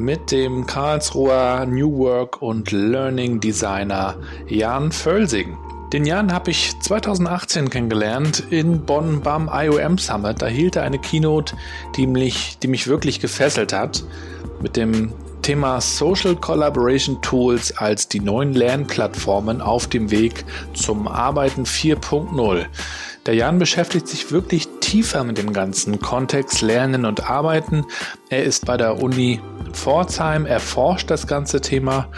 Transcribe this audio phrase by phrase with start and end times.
[0.00, 4.16] mit dem Karlsruher New Work und Learning Designer
[4.48, 5.58] Jan Völsing.
[5.92, 10.40] Den Jan habe ich 2018 kennengelernt in Bonn beim IOM Summit.
[10.40, 11.54] Da hielt er eine Keynote,
[11.96, 14.02] die mich, die mich wirklich gefesselt hat,
[14.62, 21.64] mit dem Thema Social Collaboration Tools als die neuen Lernplattformen auf dem Weg zum Arbeiten
[21.64, 22.64] 4.0.
[23.26, 27.86] Der Jan beschäftigt sich wirklich tiefer mit dem ganzen Kontext Lernen und Arbeiten.
[28.28, 32.08] Er ist bei der Uni Pforzheim, erforscht das ganze Thema,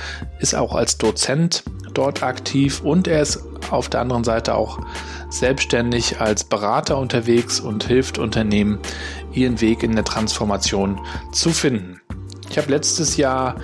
[0.41, 4.79] ist auch als Dozent dort aktiv und er ist auf der anderen Seite auch
[5.29, 8.79] selbstständig als Berater unterwegs und hilft Unternehmen,
[9.35, 10.99] ihren Weg in der Transformation
[11.31, 12.01] zu finden.
[12.49, 13.57] Ich habe letztes Jahr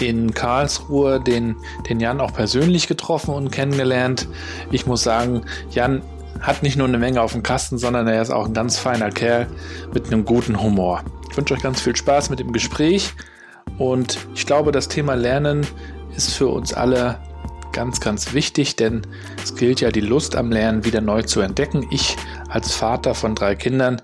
[0.00, 1.56] in Karlsruhe den,
[1.90, 4.26] den Jan auch persönlich getroffen und kennengelernt.
[4.70, 6.00] Ich muss sagen, Jan
[6.40, 9.10] hat nicht nur eine Menge auf dem Kasten, sondern er ist auch ein ganz feiner
[9.10, 9.46] Kerl
[9.92, 11.02] mit einem guten Humor.
[11.30, 13.14] Ich wünsche euch ganz viel Spaß mit dem Gespräch.
[13.78, 15.66] Und ich glaube, das Thema Lernen
[16.16, 17.18] ist für uns alle
[17.72, 19.02] ganz, ganz wichtig, denn
[19.42, 21.86] es gilt ja, die Lust am Lernen wieder neu zu entdecken.
[21.90, 22.16] Ich
[22.48, 24.00] als Vater von drei Kindern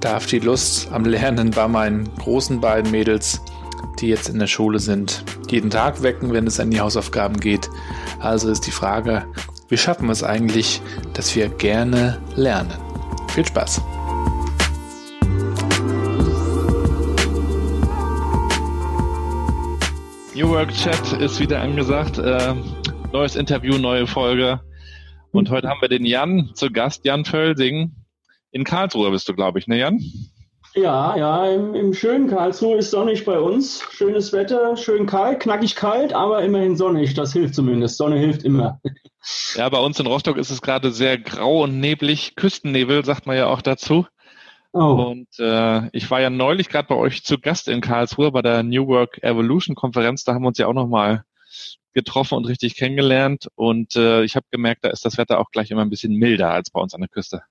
[0.00, 3.42] darf die Lust am Lernen bei meinen großen beiden Mädels,
[4.00, 7.68] die jetzt in der Schule sind, jeden Tag wecken, wenn es an die Hausaufgaben geht.
[8.18, 9.26] Also ist die Frage,
[9.68, 10.80] wie schaffen wir es eigentlich,
[11.14, 12.72] dass wir gerne lernen?
[13.34, 13.80] Viel Spaß!
[20.34, 22.18] New Work Chat ist wieder angesagt.
[22.18, 22.54] Äh,
[23.12, 24.60] neues Interview, neue Folge.
[25.32, 27.94] Und heute haben wir den Jan zu Gast, Jan Völsing.
[28.50, 30.00] In Karlsruhe bist du, glaube ich, ne Jan?
[30.74, 33.82] Ja, ja, im, im, schönen Karlsruhe ist sonnig bei uns.
[33.90, 37.14] Schönes Wetter, schön kalt, knackig kalt, aber immerhin sonnig.
[37.14, 37.96] Das hilft zumindest.
[37.96, 38.80] Sonne hilft immer.
[39.54, 42.36] Ja, bei uns in Rostock ist es gerade sehr grau und neblig.
[42.36, 44.06] Küstennebel sagt man ja auch dazu.
[44.72, 45.10] Oh.
[45.10, 48.62] Und äh, ich war ja neulich gerade bei euch zu Gast in Karlsruhe bei der
[48.62, 50.24] New Work Evolution Konferenz.
[50.24, 51.24] Da haben wir uns ja auch nochmal
[51.92, 53.48] getroffen und richtig kennengelernt.
[53.56, 56.50] Und äh, ich habe gemerkt, da ist das Wetter auch gleich immer ein bisschen milder
[56.50, 57.42] als bei uns an der Küste.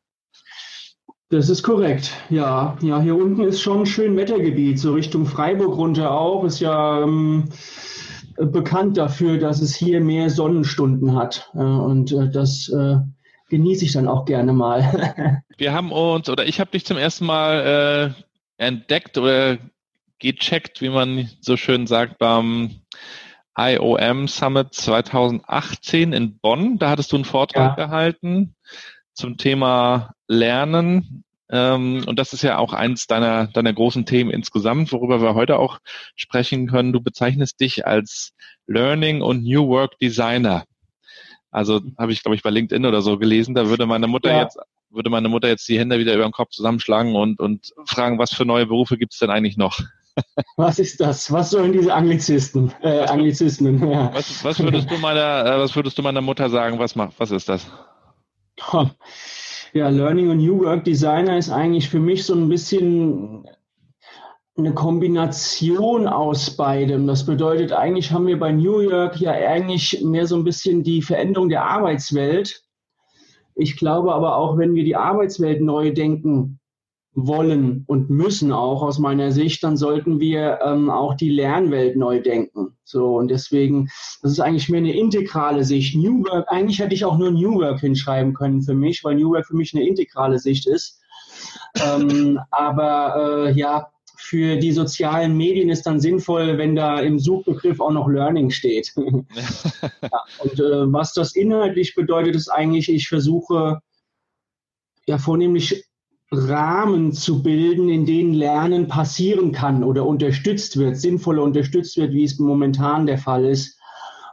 [1.31, 2.11] Das ist korrekt.
[2.31, 6.43] Ja, ja, hier unten ist schon ein schön Wettergebiet, so Richtung Freiburg runter auch.
[6.43, 7.49] Ist ja ähm,
[8.35, 11.51] bekannt dafür, dass es hier mehr Sonnenstunden hat.
[11.53, 12.97] Äh, und äh, das äh,
[13.49, 15.43] genieße ich dann auch gerne mal.
[15.57, 18.15] Wir haben uns, oder ich habe dich zum ersten Mal
[18.57, 19.59] äh, entdeckt oder
[20.17, 22.71] gecheckt, wie man so schön sagt, beim
[23.55, 26.79] IOM Summit 2018 in Bonn.
[26.79, 27.85] Da hattest du einen Vortrag ja.
[27.85, 28.55] gehalten
[29.19, 31.23] zum Thema Lernen.
[31.51, 35.59] Ähm, und das ist ja auch eins deiner, deiner großen Themen insgesamt, worüber wir heute
[35.59, 35.79] auch
[36.15, 36.93] sprechen können.
[36.93, 38.33] Du bezeichnest dich als
[38.65, 40.63] Learning und New Work Designer.
[41.51, 44.43] Also habe ich, glaube ich, bei LinkedIn oder so gelesen, da würde meine Mutter ja.
[44.43, 44.59] jetzt,
[44.91, 48.33] würde meine Mutter jetzt die Hände wieder über den Kopf zusammenschlagen und, und fragen, was
[48.33, 49.79] für neue Berufe gibt es denn eigentlich noch?
[50.57, 51.31] Was ist das?
[51.31, 53.89] Was sollen diese Anglizisten, äh, Anglizismen?
[53.89, 54.13] Ja.
[54.13, 56.77] Was, was, würdest du meiner, äh, was würdest du meiner Mutter sagen?
[56.77, 57.65] Was macht, was ist das?
[59.71, 63.45] Ja, Learning und New Work Designer ist eigentlich für mich so ein bisschen
[64.57, 67.05] eine Kombination aus beidem.
[67.05, 71.03] Das bedeutet, eigentlich haben wir bei New York ja eigentlich mehr so ein bisschen die
[71.03, 72.63] Veränderung der Arbeitswelt.
[73.55, 76.58] Ich glaube aber auch, wenn wir die Arbeitswelt neu denken
[77.27, 82.21] wollen und müssen auch aus meiner Sicht, dann sollten wir ähm, auch die Lernwelt neu
[82.21, 82.77] denken.
[82.83, 83.89] So und deswegen,
[84.21, 85.95] das ist eigentlich mehr eine integrale Sicht.
[85.95, 89.31] New Work, eigentlich hätte ich auch nur New Work hinschreiben können für mich, weil New
[89.31, 90.99] Work für mich eine integrale Sicht ist.
[91.83, 93.87] Ähm, aber äh, ja,
[94.17, 98.93] für die sozialen Medien ist dann sinnvoll, wenn da im Suchbegriff auch noch Learning steht.
[98.97, 103.79] ja, und äh, was das inhaltlich bedeutet, ist eigentlich, ich versuche
[105.07, 105.85] ja vornehmlich
[106.31, 112.23] Rahmen zu bilden, in denen Lernen passieren kann oder unterstützt wird, sinnvoller unterstützt wird, wie
[112.23, 113.79] es momentan der Fall ist.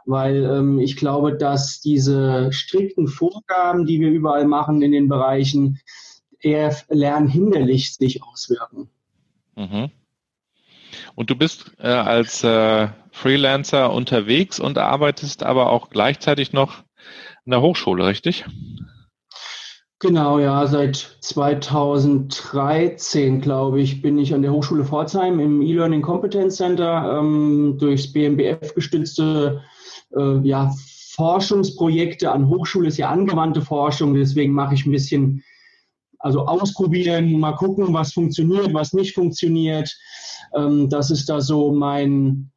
[0.05, 5.79] Weil ähm, ich glaube, dass diese strikten Vorgaben, die wir überall machen in den Bereichen,
[6.39, 8.89] eher lernhinderlich sich auswirken.
[9.55, 9.89] Mhm.
[11.15, 16.83] Und du bist äh, als äh, Freelancer unterwegs und arbeitest aber auch gleichzeitig noch
[17.45, 18.45] in der Hochschule, richtig?
[19.99, 26.57] Genau, ja, seit 2013, glaube ich, bin ich an der Hochschule Pforzheim im E-Learning Competence
[26.57, 29.63] Center ähm, durchs BMBF gestützte
[30.15, 30.71] äh, ja,
[31.15, 35.43] Forschungsprojekte an Hochschule ist ja angewandte Forschung, deswegen mache ich ein bisschen,
[36.19, 39.97] also ausprobieren, mal gucken, was funktioniert, was nicht funktioniert.
[40.55, 42.51] Ähm, das ist da so mein,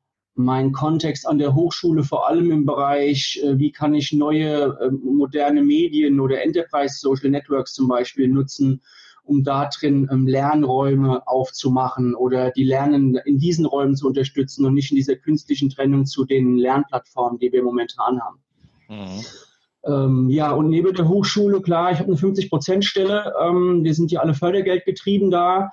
[0.45, 4.91] mein Kontext an der Hochschule, vor allem im Bereich, äh, wie kann ich neue äh,
[4.91, 8.83] moderne Medien oder Enterprise Social Networks zum Beispiel nutzen,
[9.23, 14.75] um da drin ähm, Lernräume aufzumachen oder die Lernen in diesen Räumen zu unterstützen und
[14.75, 18.43] nicht in dieser künstlichen Trennung zu den Lernplattformen, die wir momentan haben.
[18.89, 19.25] Mhm.
[19.85, 23.35] Ähm, ja, und neben der Hochschule, klar, ich habe eine 50-Prozent-Stelle.
[23.41, 25.71] Ähm, wir sind ja alle fördergeldgetrieben da.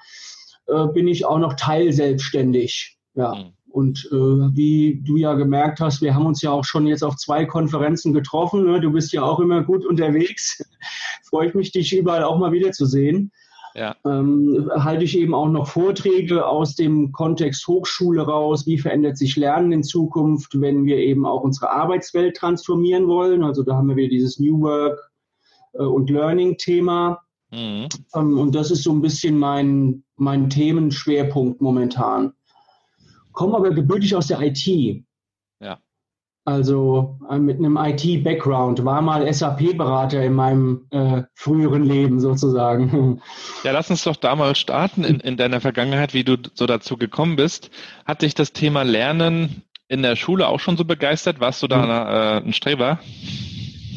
[0.67, 2.97] Äh, bin ich auch noch teilselbstständig.
[3.15, 3.35] Ja.
[3.35, 3.56] Mhm.
[3.69, 7.17] Und äh, wie du ja gemerkt hast, wir haben uns ja auch schon jetzt auf
[7.17, 8.65] zwei Konferenzen getroffen.
[8.65, 8.79] Ne?
[8.79, 10.63] Du bist ja auch immer gut unterwegs.
[11.23, 13.31] Freut mich, dich überall auch mal wiederzusehen.
[13.75, 13.95] Ja.
[14.05, 18.65] Ähm, halte ich eben auch noch Vorträge aus dem Kontext Hochschule raus.
[18.65, 23.43] Wie verändert sich Lernen in Zukunft, wenn wir eben auch unsere Arbeitswelt transformieren wollen?
[23.43, 25.11] Also da haben wir wieder dieses New Work
[25.73, 27.21] äh, und Learning-Thema.
[27.51, 27.87] Mhm.
[28.15, 32.33] Ähm, und das ist so ein bisschen mein, mein Themenschwerpunkt momentan
[33.37, 35.03] komme aber gebürtig aus der IT.
[35.61, 35.79] Ja.
[36.43, 43.21] Also äh, mit einem IT-Background, war mal SAP-Berater in meinem äh, früheren Leben sozusagen.
[43.63, 46.95] Ja, lass uns doch da mal starten in, in deiner Vergangenheit, wie du so dazu
[46.95, 47.69] gekommen bist.
[48.05, 51.39] Hat dich das Thema Lernen in der Schule auch schon so begeistert?
[51.39, 52.99] Warst du da äh, ein Streber?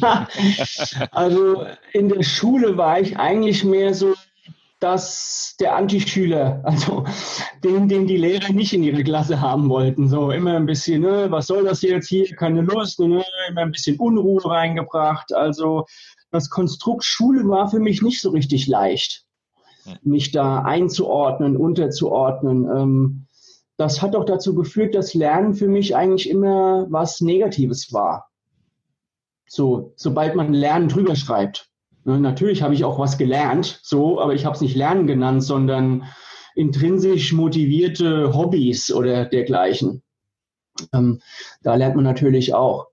[1.11, 4.13] also in der Schule war ich eigentlich mehr so
[4.81, 7.05] dass der Antischüler, also
[7.63, 11.27] den, den die Lehrer nicht in ihre Klasse haben wollten, so immer ein bisschen, ne,
[11.29, 15.33] was soll das jetzt hier, keine Lust, ne, immer ein bisschen Unruhe reingebracht.
[15.33, 15.85] Also
[16.31, 19.23] das Konstrukt Schule war für mich nicht so richtig leicht,
[20.01, 22.65] mich da einzuordnen, unterzuordnen.
[22.75, 23.27] Ähm,
[23.77, 28.29] das hat auch dazu geführt, dass Lernen für mich eigentlich immer was Negatives war.
[29.47, 31.70] So, sobald man Lernen drüber schreibt.
[32.03, 35.43] Ne, natürlich habe ich auch was gelernt, so, aber ich habe es nicht Lernen genannt,
[35.43, 36.07] sondern
[36.55, 40.01] intrinsisch motivierte Hobbys oder dergleichen.
[40.93, 41.21] Ähm,
[41.61, 42.87] da lernt man natürlich auch.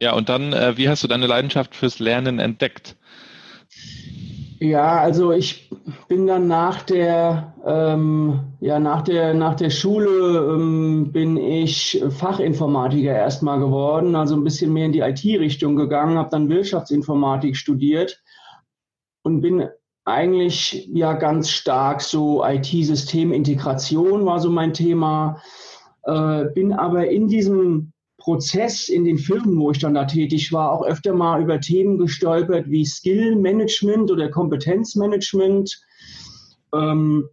[0.00, 2.96] Ja, und dann, äh, wie hast du deine Leidenschaft fürs Lernen entdeckt?
[4.62, 5.70] Ja, also ich
[6.08, 13.10] bin dann nach der, ähm, ja, nach der, nach der Schule ähm, bin ich Fachinformatiker
[13.10, 18.22] erstmal geworden, also ein bisschen mehr in die IT-Richtung gegangen, habe dann Wirtschaftsinformatik studiert
[19.22, 19.66] und bin
[20.04, 25.40] eigentlich ja ganz stark so IT-Systemintegration war so mein Thema,
[26.02, 30.70] äh, bin aber in diesem Prozess in den Firmen, wo ich dann da tätig war,
[30.70, 35.82] auch öfter mal über Themen gestolpert wie Skill Management oder Kompetenzmanagement
[36.72, 37.28] ähm,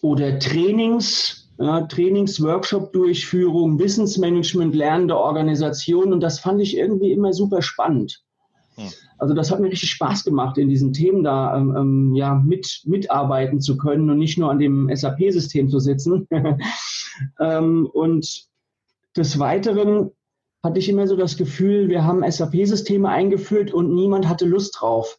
[0.00, 8.24] oder Trainings, ja, Trainings-Workshop-Durchführung, Wissensmanagement, lernende Organisation und das fand ich irgendwie immer super spannend.
[8.74, 8.88] Hm.
[9.18, 12.82] Also das hat mir richtig Spaß gemacht, in diesen Themen da ähm, ähm ja, mit,
[12.86, 16.26] mitarbeiten zu können und nicht nur an dem SAP-System zu sitzen.
[17.38, 18.48] ähm, und
[19.16, 20.10] des Weiteren
[20.62, 25.18] hatte ich immer so das Gefühl, wir haben SAP-Systeme eingeführt und niemand hatte Lust drauf.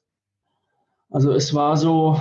[1.10, 2.20] Also es war so,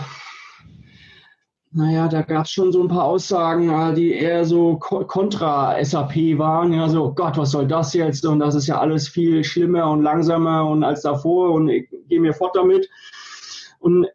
[1.71, 6.73] naja, da gab es schon so ein paar Aussagen, die eher so kontra SAP waren.
[6.75, 8.27] Ja, so, Gott, was soll das jetzt?
[8.27, 12.21] Und das ist ja alles viel schlimmer und langsamer und als davor und ich gehe
[12.21, 12.91] mir fort damit.
[13.79, 14.07] Und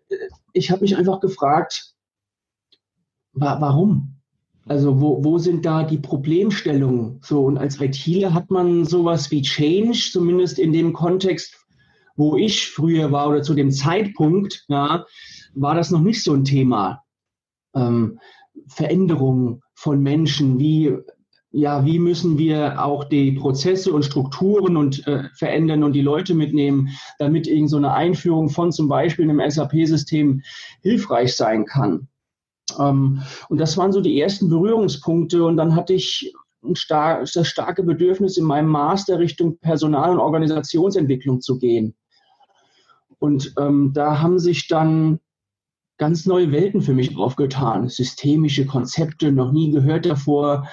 [0.53, 1.95] ich habe mich einfach gefragt,
[3.33, 4.16] warum?
[4.67, 7.19] Also wo, wo sind da die Problemstellungen?
[7.21, 11.55] So, und als ITler hat man sowas wie Change, zumindest in dem Kontext,
[12.17, 15.05] wo ich früher war oder zu dem Zeitpunkt, ja,
[15.53, 17.03] war das noch nicht so ein Thema.
[17.75, 18.19] Ähm,
[18.67, 20.97] Veränderung von Menschen, wie,
[21.51, 26.33] ja, wie müssen wir auch die Prozesse und Strukturen und äh, verändern und die Leute
[26.33, 30.41] mitnehmen, damit irgend so eine Einführung von zum Beispiel einem SAP-System
[30.81, 32.09] hilfreich sein kann.
[32.79, 35.43] Ähm, und das waren so die ersten Berührungspunkte.
[35.43, 40.19] Und dann hatte ich ein star das starke Bedürfnis, in meinem Master Richtung Personal- und
[40.19, 41.95] Organisationsentwicklung zu gehen.
[43.19, 45.19] Und ähm, da haben sich dann
[45.97, 47.89] ganz neue Welten für mich aufgetan.
[47.89, 50.67] Systemische Konzepte, noch nie gehört davor.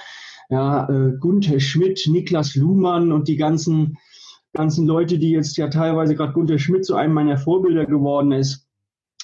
[0.49, 3.97] Ja, äh, Gunther Schmidt, Niklas Luhmann und die ganzen,
[4.53, 8.64] ganzen Leute, die jetzt ja teilweise gerade Gunther Schmidt zu einem meiner Vorbilder geworden ist.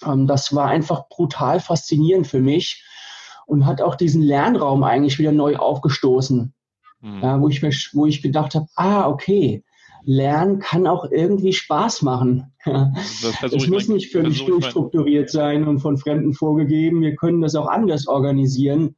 [0.06, 2.84] Ähm, das war einfach brutal faszinierend für mich
[3.46, 6.54] und hat auch diesen Lernraum eigentlich wieder neu aufgestoßen.
[7.02, 7.20] Mhm.
[7.22, 7.62] Ja, wo, ich,
[7.94, 9.64] wo ich gedacht habe, ah, okay,
[10.04, 12.54] Lernen kann auch irgendwie Spaß machen.
[13.44, 17.02] Es muss nicht völlig durchstrukturiert sein und von Fremden vorgegeben.
[17.02, 18.96] Wir können das auch anders organisieren.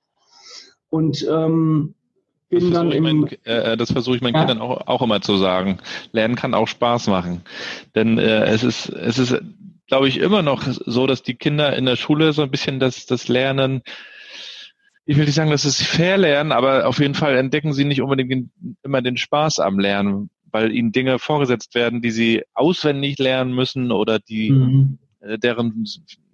[0.90, 1.96] Und ähm,
[2.50, 3.04] bin dann im.
[3.04, 4.42] Mein, äh, das versuche ich meinen ja?
[4.42, 5.80] Kindern auch, auch immer zu sagen.
[6.12, 7.42] Lernen kann auch Spaß machen.
[7.96, 9.42] Denn äh, es ist, es ist,
[9.88, 13.06] glaube ich, immer noch so, dass die Kinder in der Schule so ein bisschen das,
[13.06, 13.82] das Lernen
[15.06, 18.02] ich will nicht sagen, dass sie fair lernen, aber auf jeden Fall entdecken sie nicht
[18.02, 18.52] unbedingt
[18.84, 23.92] immer den Spaß am Lernen, weil ihnen Dinge vorgesetzt werden, die sie auswendig lernen müssen
[23.92, 25.00] oder die mhm.
[25.20, 25.86] Äh, deren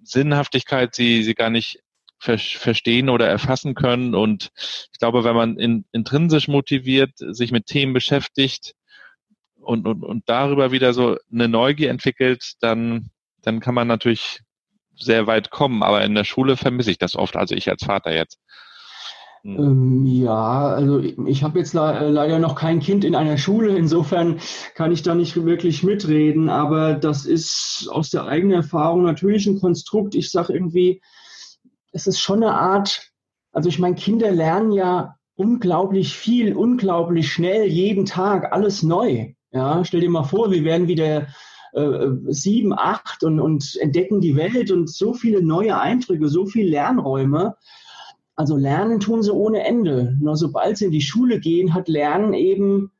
[0.02, 1.80] Sinnhaftigkeit sie, sie gar nicht
[2.18, 4.14] ver verstehen oder erfassen können.
[4.14, 4.50] Und
[4.92, 8.74] ich glaube, wenn man in, intrinsisch motiviert sich mit Themen beschäftigt
[9.60, 13.10] und, und, und darüber wieder so eine Neugier entwickelt, dann,
[13.42, 14.40] dann kann man natürlich
[14.96, 15.82] sehr weit kommen.
[15.82, 18.38] Aber in der Schule vermisse ich das oft, also ich als Vater jetzt.
[19.42, 19.58] Hm.
[19.58, 24.38] Ähm, ja, also ich habe jetzt le leider noch kein Kind in einer Schule, insofern
[24.74, 29.60] kann ich da nicht wirklich mitreden, aber das ist aus der eigenen Erfahrung natürlich ein
[29.60, 30.14] Konstrukt.
[30.14, 31.00] Ich sage irgendwie,
[31.92, 33.10] es ist schon eine Art,
[33.52, 39.32] also ich meine, Kinder lernen ja unglaublich viel, unglaublich schnell, jeden Tag, alles neu.
[39.52, 41.28] Ja, stell dir mal vor, wir werden wieder
[41.72, 46.70] äh, sieben, acht und, und entdecken die Welt und so viele neue Eindrücke, so viele
[46.70, 47.56] Lernräume.
[48.36, 50.16] Also lernen tun sie ohne Ende.
[50.20, 52.90] Nur sobald sie in die Schule gehen, hat Lernen eben,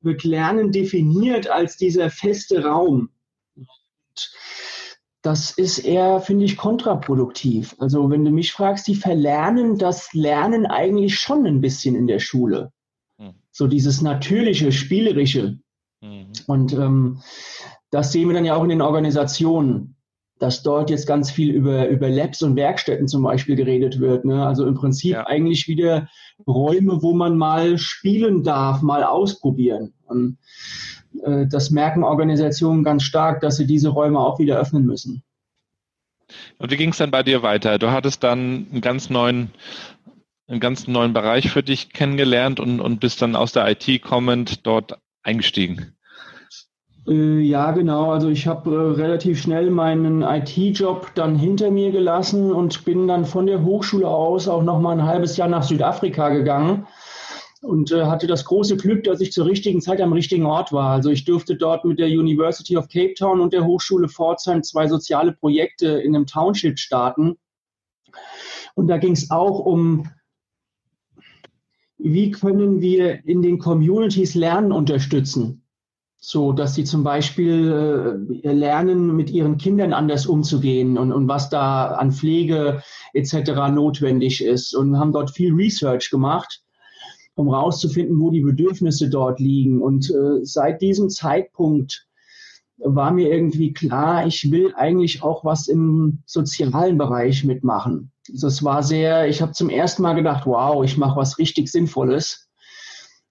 [0.00, 3.10] wird Lernen definiert als dieser feste Raum.
[5.22, 7.74] Das ist eher, finde ich, kontraproduktiv.
[7.78, 12.18] Also wenn du mich fragst, die verlernen das Lernen eigentlich schon ein bisschen in der
[12.18, 12.72] Schule.
[13.18, 13.34] Hm.
[13.50, 15.58] So dieses natürliche, spielerische.
[16.00, 16.32] Mhm.
[16.46, 17.22] Und ähm,
[17.90, 19.96] das sehen wir dann ja auch in den Organisationen
[20.38, 24.24] dass dort jetzt ganz viel über, über Labs und Werkstätten zum Beispiel geredet wird.
[24.24, 24.46] Ne?
[24.46, 25.26] Also im Prinzip ja.
[25.26, 26.08] eigentlich wieder
[26.46, 29.94] Räume, wo man mal spielen darf, mal ausprobieren.
[30.06, 30.38] Und
[31.22, 35.22] äh, das merken Organisationen ganz stark, dass sie diese Räume auch wieder öffnen müssen.
[36.58, 37.78] Und wie ging es dann bei dir weiter?
[37.78, 39.50] Du hattest dann einen ganz neuen,
[40.46, 44.66] einen ganz neuen Bereich für dich kennengelernt und, und bist dann aus der IT kommend
[44.66, 45.97] dort eingestiegen.
[47.08, 48.12] Äh, ja, genau.
[48.12, 53.24] Also ich habe äh, relativ schnell meinen IT-Job dann hinter mir gelassen und bin dann
[53.24, 56.86] von der Hochschule aus auch noch mal ein halbes Jahr nach Südafrika gegangen
[57.62, 60.90] und äh, hatte das große Glück, dass ich zur richtigen Zeit am richtigen Ort war.
[60.90, 64.86] Also ich durfte dort mit der University of Cape Town und der Hochschule Pforzheim zwei
[64.86, 67.38] soziale Projekte in einem Township starten.
[68.74, 70.08] Und da ging es auch um
[72.00, 75.67] wie können wir in den Communities Lernen unterstützen?
[76.20, 81.48] So dass sie zum Beispiel äh, lernen, mit ihren Kindern anders umzugehen und, und was
[81.48, 82.82] da an Pflege
[83.14, 83.52] etc.
[83.72, 86.62] notwendig ist und haben dort viel Research gemacht,
[87.34, 89.80] um herauszufinden, wo die Bedürfnisse dort liegen.
[89.80, 92.06] Und äh, seit diesem Zeitpunkt
[92.78, 98.10] war mir irgendwie klar, ich will eigentlich auch was im sozialen Bereich mitmachen.
[98.32, 102.47] Das war sehr, ich habe zum ersten Mal gedacht, wow, ich mache was richtig Sinnvolles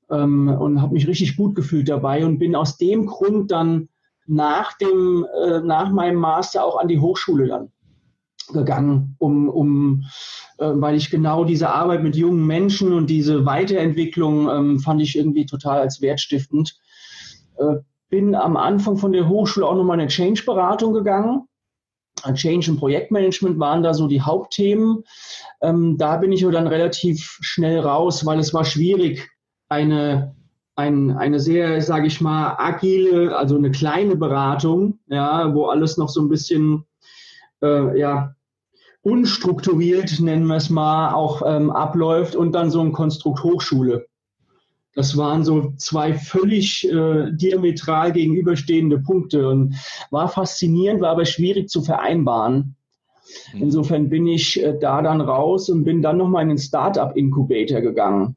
[0.09, 3.89] ähm, und habe mich richtig gut gefühlt dabei und bin aus dem Grund dann
[4.25, 7.71] nach dem äh, nach meinem Master auch an die Hochschule dann
[8.53, 10.03] gegangen, um, um
[10.57, 15.17] äh, weil ich genau diese Arbeit mit jungen Menschen und diese Weiterentwicklung ähm, fand ich
[15.17, 16.77] irgendwie total als wertstiftend.
[17.57, 17.77] Äh,
[18.09, 21.47] bin am Anfang von der Hochschule auch nochmal eine Change-Beratung gegangen.
[22.33, 25.03] Change und Projektmanagement waren da so die Hauptthemen.
[25.61, 29.29] Ähm, da bin ich aber dann relativ schnell raus, weil es war schwierig,
[29.69, 30.36] eine,
[30.75, 36.09] ein, eine sehr, sage ich mal, agile, also eine kleine Beratung, ja, wo alles noch
[36.09, 36.86] so ein bisschen,
[37.62, 38.36] äh, ja,
[39.01, 44.07] unstrukturiert, nennen wir es mal, auch ähm, abläuft und dann so ein Konstrukt Hochschule.
[44.95, 49.75] Das waren so zwei völlig äh, diametral gegenüberstehende Punkte und
[50.09, 52.75] war faszinierend, war aber schwierig zu vereinbaren.
[53.53, 53.62] Mhm.
[53.62, 58.37] Insofern bin ich äh, da dann raus und bin dann nochmal in den Startup-Incubator gegangen.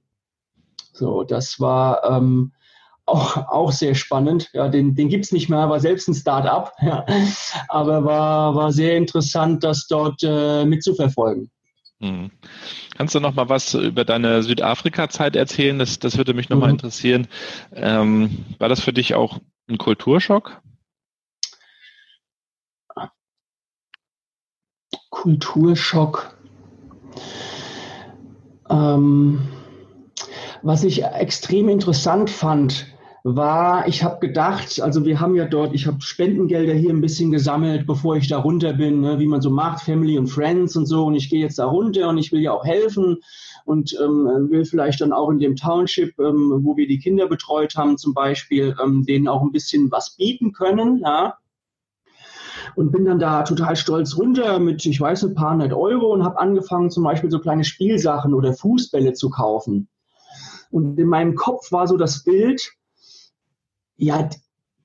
[0.93, 2.53] So, das war ähm,
[3.07, 4.51] auch, auch sehr spannend.
[4.53, 6.73] Ja, den, den gibt es nicht mehr, war selbst ein Start-up.
[6.83, 7.05] Ja.
[7.69, 11.51] Aber war, war sehr interessant, das dort äh, mitzuverfolgen.
[11.99, 12.31] Mhm.
[12.97, 15.79] Kannst du noch mal was über deine Südafrika-Zeit erzählen?
[15.79, 16.61] Das, das würde mich noch mhm.
[16.63, 17.29] mal interessieren.
[17.73, 20.61] Ähm, war das für dich auch ein Kulturschock?
[25.11, 26.35] Kulturschock.
[28.71, 29.49] Ähm,
[30.63, 32.87] was ich extrem interessant fand,
[33.23, 37.31] war, ich habe gedacht, also wir haben ja dort, ich habe Spendengelder hier ein bisschen
[37.31, 40.87] gesammelt, bevor ich da runter bin, ne, wie man so macht, Family und Friends und
[40.87, 41.05] so.
[41.05, 43.19] Und ich gehe jetzt da runter und ich will ja auch helfen
[43.67, 47.77] und ähm, will vielleicht dann auch in dem Township, ähm, wo wir die Kinder betreut
[47.77, 51.01] haben, zum Beispiel, ähm, denen auch ein bisschen was bieten können.
[51.05, 51.35] Ja
[52.77, 56.25] und bin dann da total stolz runter mit, ich weiß, ein paar hundert Euro und
[56.25, 59.89] habe angefangen, zum Beispiel so kleine Spielsachen oder Fußbälle zu kaufen.
[60.71, 62.73] Und in meinem Kopf war so das Bild,
[63.97, 64.31] ja,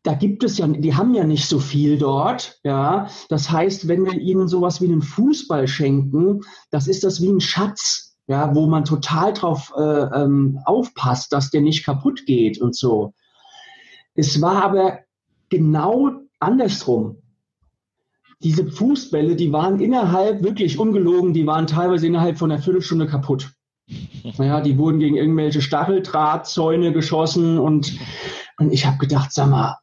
[0.03, 3.07] da gibt es ja, die haben ja nicht so viel dort, ja.
[3.29, 7.41] Das heißt, wenn wir ihnen sowas wie einen Fußball schenken, das ist das wie ein
[7.41, 12.75] Schatz, ja, wo man total drauf äh, ähm, aufpasst, dass der nicht kaputt geht und
[12.75, 13.13] so.
[14.13, 14.99] Es war aber
[15.49, 17.21] genau andersrum
[18.45, 23.54] diese Fußbälle, die waren innerhalb, wirklich ungelogen, die waren teilweise innerhalb von einer Viertelstunde kaputt.
[24.37, 27.97] Naja, die wurden gegen irgendwelche Stacheldrahtzäune geschossen und,
[28.57, 29.77] und ich habe gedacht, sag mal,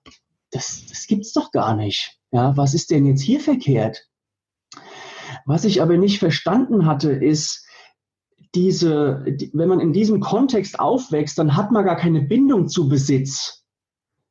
[0.50, 2.18] das, das gibt's doch gar nicht.
[2.32, 4.08] Ja, was ist denn jetzt hier verkehrt?
[5.46, 7.66] Was ich aber nicht verstanden hatte, ist,
[8.54, 13.64] diese, wenn man in diesem Kontext aufwächst, dann hat man gar keine Bindung zu Besitz.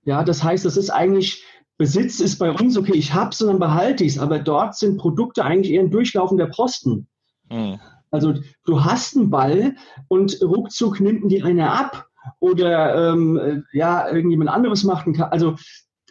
[0.04, 1.44] Ja, das heißt, es ist eigentlich
[1.78, 4.76] Besitz ist bei uns, okay, ich habe es und dann behalte ich es, aber dort
[4.76, 7.08] sind Produkte eigentlich eher ein Durchlaufen der Posten.
[7.50, 7.80] Mhm.
[8.12, 8.34] Also
[8.66, 9.76] du hast einen Ball
[10.08, 12.08] und ruckzuck nimmt die einer ab
[12.40, 15.56] oder ähm, ja, irgendjemand anderes macht einen Also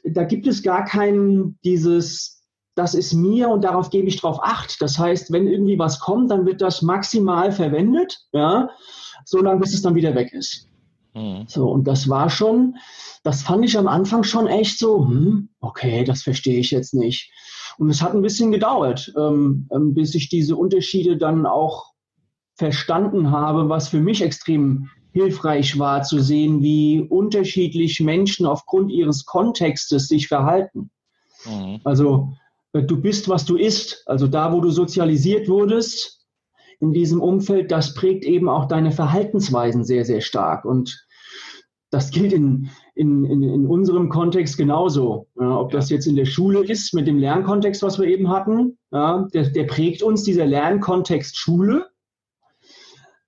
[0.04, 2.42] da gibt es gar kein dieses,
[2.74, 4.80] das ist mir und darauf gebe ich drauf acht.
[4.80, 8.70] Das heißt, wenn irgendwie was kommt, dann wird das maximal verwendet, ja,
[9.24, 10.66] solange bis es dann wieder weg ist.
[11.14, 11.44] Mhm.
[11.46, 12.76] So, und das war schon,
[13.22, 17.30] das fand ich am Anfang schon echt so, hm, okay, das verstehe ich jetzt nicht.
[17.78, 21.89] Und es hat ein bisschen gedauert, ähm, ähm, bis ich diese Unterschiede dann auch
[22.60, 29.24] verstanden habe, was für mich extrem hilfreich war, zu sehen, wie unterschiedlich Menschen aufgrund ihres
[29.24, 30.90] Kontextes sich verhalten.
[31.46, 31.80] Mhm.
[31.84, 32.34] Also
[32.74, 34.02] äh, du bist, was du isst.
[34.04, 36.26] Also da, wo du sozialisiert wurdest,
[36.80, 40.66] in diesem Umfeld, das prägt eben auch deine Verhaltensweisen sehr, sehr stark.
[40.66, 41.06] Und
[41.90, 45.28] das gilt in, in, in, in unserem Kontext genauso.
[45.40, 48.76] Ja, ob das jetzt in der Schule ist, mit dem Lernkontext, was wir eben hatten,
[48.92, 51.89] ja, der, der prägt uns, dieser Lernkontext Schule,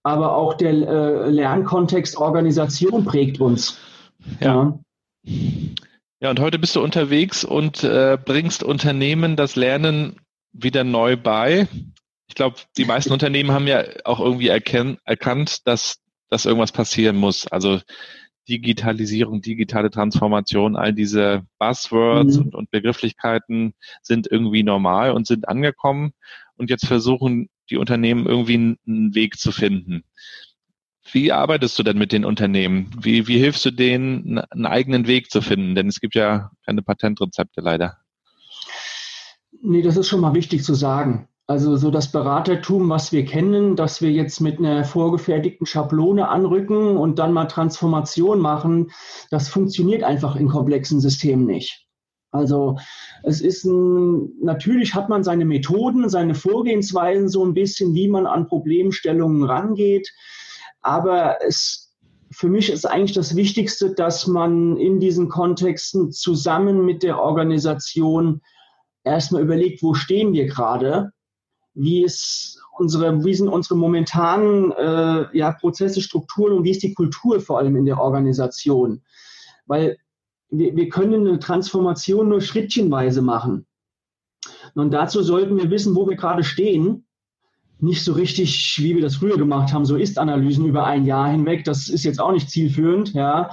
[0.03, 3.79] aber auch der äh, Lernkontext Organisation prägt uns.
[4.41, 4.79] Ja.
[5.25, 5.35] ja.
[6.21, 6.31] ja.
[6.31, 10.17] und heute bist du unterwegs und äh, bringst Unternehmen das Lernen
[10.53, 11.69] wieder neu bei
[12.33, 17.15] ich glaube, die meisten Unternehmen haben ja auch irgendwie erken, erkannt, dass, dass irgendwas passieren
[17.15, 17.47] muss.
[17.47, 17.79] Also
[18.49, 22.45] Digitalisierung, digitale Transformation, all diese Buzzwords mhm.
[22.45, 26.15] und, und Begrifflichkeiten sind irgendwie normal und sind angekommen.
[26.57, 30.05] Und jetzt versuchen die Unternehmen irgendwie einen Weg zu finden.
[31.11, 32.91] Wie arbeitest du denn mit den Unternehmen?
[33.01, 35.75] Wie, wie hilfst du denen, einen eigenen Weg zu finden?
[35.75, 37.99] Denn es gibt ja keine Patentrezepte leider.
[39.61, 41.29] Nee, das ist schon mal wichtig zu sagen.
[41.47, 46.97] Also so das Beratertum, was wir kennen, dass wir jetzt mit einer vorgefertigten Schablone anrücken
[46.97, 48.93] und dann mal Transformation machen,
[49.31, 51.87] das funktioniert einfach in komplexen Systemen nicht.
[52.33, 52.79] Also
[53.23, 58.27] es ist ein, natürlich hat man seine Methoden, seine Vorgehensweisen so ein bisschen, wie man
[58.27, 60.11] an Problemstellungen rangeht.
[60.81, 61.95] Aber es,
[62.31, 68.41] für mich ist eigentlich das Wichtigste, dass man in diesen Kontexten zusammen mit der Organisation
[69.05, 71.13] erstmal überlegt, wo stehen wir gerade
[71.75, 76.95] wie ist unsere, wie sind unsere momentanen äh, ja, Prozesse, Strukturen und wie ist die
[76.95, 79.03] Kultur vor allem in der Organisation?
[79.67, 79.97] Weil
[80.53, 83.67] wir, wir können eine Transformation nur schrittchenweise machen.
[84.75, 87.07] Und dazu sollten wir wissen, wo wir gerade stehen.
[87.79, 91.65] Nicht so richtig, wie wir das früher gemacht haben, so Ist-Analysen über ein Jahr hinweg.
[91.65, 93.51] Das ist jetzt auch nicht zielführend, ja.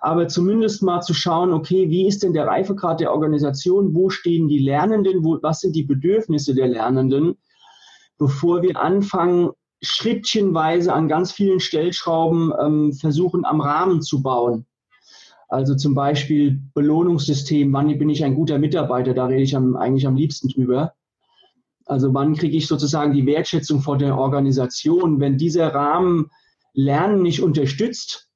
[0.00, 3.92] Aber zumindest mal zu schauen, okay, wie ist denn der Reifegrad der Organisation?
[3.92, 5.24] Wo stehen die Lernenden?
[5.24, 7.36] Wo, was sind die Bedürfnisse der Lernenden?
[8.22, 9.50] bevor wir anfangen,
[9.82, 14.64] schrittchenweise an ganz vielen Stellschrauben ähm, versuchen, am Rahmen zu bauen.
[15.52, 20.06] Also zum Beispiel Belohnungssystem, wann bin ich ein guter Mitarbeiter, da rede ich am, eigentlich
[20.06, 20.94] am liebsten drüber.
[21.84, 26.30] Also wann kriege ich sozusagen die Wertschätzung vor der Organisation, wenn dieser Rahmen
[26.72, 28.30] Lernen nicht unterstützt,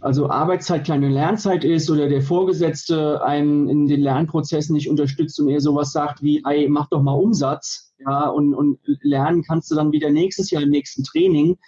[0.00, 5.50] also Arbeitszeit kleine Lernzeit ist oder der Vorgesetzte einen in den Lernprozessen nicht unterstützt und
[5.50, 9.74] er sowas sagt wie, ey, mach doch mal Umsatz, ja, und, und lernen kannst du
[9.74, 11.58] dann wieder nächstes Jahr im nächsten Training.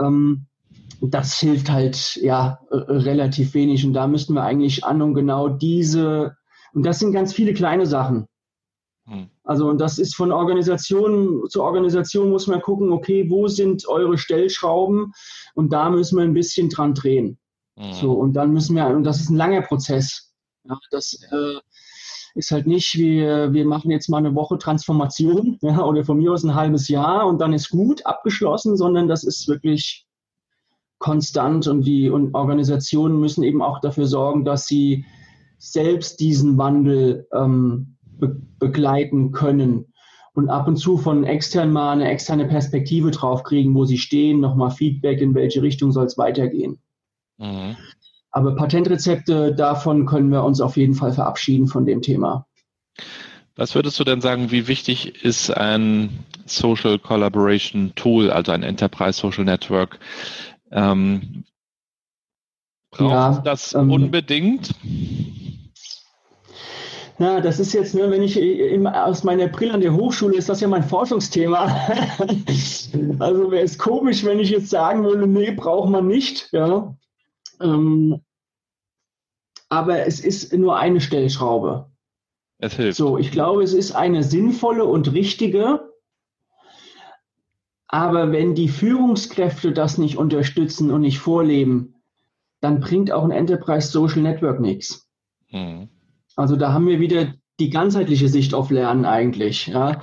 [0.00, 0.46] Ähm,
[1.00, 6.36] das hilft halt ja relativ wenig und da müssten wir eigentlich an und genau diese
[6.72, 8.26] und das sind ganz viele kleine Sachen.
[9.06, 9.28] Hm.
[9.44, 14.18] Also und das ist von Organisation zu Organisation muss man gucken, okay, wo sind eure
[14.18, 15.12] Stellschrauben
[15.54, 17.38] und da müssen wir ein bisschen dran drehen.
[17.76, 17.92] Mhm.
[17.94, 20.32] So und dann müssen wir und das ist ein langer Prozess.
[20.64, 21.60] Ja, das äh,
[22.34, 26.32] ist halt nicht, wir, wir machen jetzt mal eine Woche Transformation ja, oder von mir
[26.32, 30.06] aus ein halbes Jahr und dann ist gut abgeschlossen, sondern das ist wirklich
[31.00, 35.06] konstant und die und Organisationen müssen eben auch dafür sorgen, dass sie
[35.58, 39.86] selbst diesen Wandel ähm, be begleiten können
[40.34, 44.40] und ab und zu von extern mal eine externe Perspektive drauf kriegen, wo sie stehen,
[44.40, 46.78] nochmal Feedback, in welche Richtung soll es weitergehen.
[47.38, 47.76] Mhm.
[48.30, 52.46] Aber Patentrezepte, davon können wir uns auf jeden Fall verabschieden von dem Thema.
[53.56, 59.18] Was würdest du denn sagen, wie wichtig ist ein Social Collaboration Tool, also ein Enterprise
[59.18, 59.98] Social Network?
[60.70, 61.44] Ähm,
[62.90, 64.74] braucht ja, das ähm, unbedingt?
[67.18, 70.48] Na, das ist jetzt nur, wenn ich im, aus meiner Brille an der Hochschule ist
[70.48, 71.66] das ja mein Forschungsthema.
[73.18, 76.48] also wäre es komisch, wenn ich jetzt sagen würde, nee, braucht man nicht.
[76.52, 76.96] Ja.
[77.60, 78.22] Ähm,
[79.68, 81.90] aber es ist nur eine Stellschraube.
[82.58, 82.96] Es hilft.
[82.96, 85.89] So, ich glaube, es ist eine sinnvolle und richtige.
[87.92, 91.96] Aber wenn die Führungskräfte das nicht unterstützen und nicht vorleben,
[92.60, 95.08] dann bringt auch ein Enterprise Social Network nichts.
[95.50, 95.88] Mhm.
[96.36, 99.66] Also da haben wir wieder die ganzheitliche Sicht auf Lernen eigentlich.
[99.66, 100.02] Ja.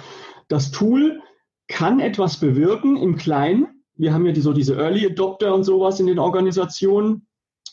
[0.49, 1.21] Das Tool
[1.69, 3.67] kann etwas bewirken im Kleinen.
[3.95, 7.25] Wir haben ja die, so diese Early Adopter und sowas in den Organisationen.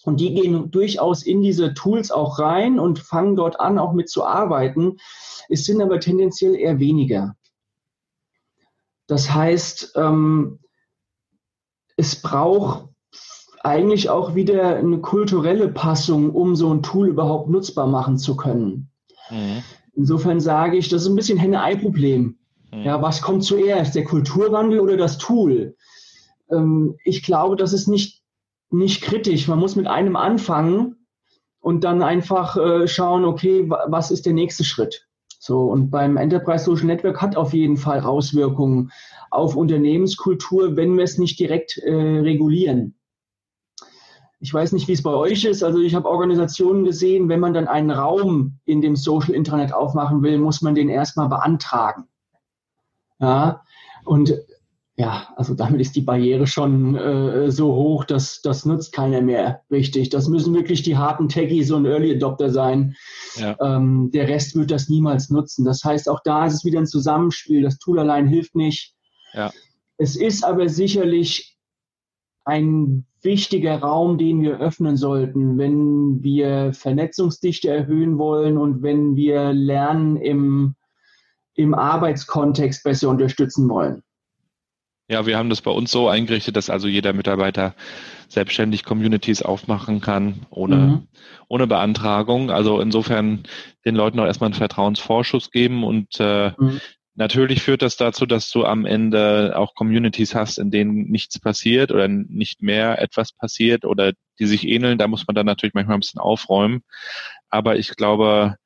[0.05, 4.09] Und die gehen durchaus in diese Tools auch rein und fangen dort an, auch mit
[4.09, 4.98] zu arbeiten.
[5.48, 7.35] Es sind aber tendenziell eher weniger.
[9.06, 10.60] Das heißt, ähm,
[11.96, 12.88] es braucht
[13.62, 18.90] eigentlich auch wieder eine kulturelle Passung, um so ein Tool überhaupt nutzbar machen zu können.
[19.30, 19.62] Mhm.
[19.94, 22.38] Insofern sage ich, das ist ein bisschen Henne-Ei-Problem.
[22.72, 22.82] Mhm.
[22.82, 25.76] Ja, was kommt zuerst, der Kulturwandel oder das Tool?
[26.50, 28.22] Ähm, ich glaube, das ist nicht,
[28.70, 29.48] nicht kritisch.
[29.48, 31.06] Man muss mit einem anfangen
[31.60, 35.06] und dann einfach äh, schauen, okay, was ist der nächste Schritt?
[35.46, 38.90] So, und beim Enterprise Social Network hat auf jeden Fall Auswirkungen
[39.30, 42.94] auf Unternehmenskultur, wenn wir es nicht direkt äh, regulieren.
[44.40, 45.62] Ich weiß nicht, wie es bei euch ist.
[45.62, 50.22] Also ich habe Organisationen gesehen, wenn man dann einen Raum in dem Social Internet aufmachen
[50.22, 52.09] will, muss man den erstmal beantragen.
[53.18, 53.61] Ja,
[54.07, 54.33] und
[54.96, 59.62] ja, also damit ist die Barriere schon äh, so hoch, dass das nutzt keiner mehr
[59.70, 60.11] richtig.
[60.11, 62.94] Das müssen wirklich die harten Techies und Early Adopter sein.
[63.35, 63.57] Ja.
[63.61, 65.64] Ähm, der Rest wird das niemals nutzen.
[65.64, 67.62] Das heißt, auch da ist es wieder ein Zusammenspiel.
[67.62, 68.94] Das Tool allein hilft nicht.
[69.33, 69.52] Ja.
[69.98, 71.57] Es ist aber sicherlich
[72.44, 79.52] ein wichtiger Raum, den wir öffnen sollten, wenn wir Vernetzungsdichte erhöhen wollen und wenn wir
[79.52, 80.76] Lernen im,
[81.54, 84.04] im Arbeitskontext besser unterstützen wollen.
[85.08, 87.74] Ja, wir haben das bei uns so eingerichtet, dass also jeder Mitarbeiter
[88.28, 91.08] selbstständig Communities aufmachen kann, ohne, mhm.
[91.48, 92.50] ohne Beantragung.
[92.50, 93.42] Also insofern
[93.84, 96.80] den Leuten auch erstmal einen Vertrauensvorschuss geben und äh, mhm.
[97.16, 101.92] Natürlich führt das dazu, dass du am Ende auch Communities hast, in denen nichts passiert
[101.92, 104.98] oder nicht mehr etwas passiert oder die sich ähneln.
[104.98, 106.82] Da muss man dann natürlich manchmal ein bisschen aufräumen.
[107.50, 108.56] Aber ich glaube,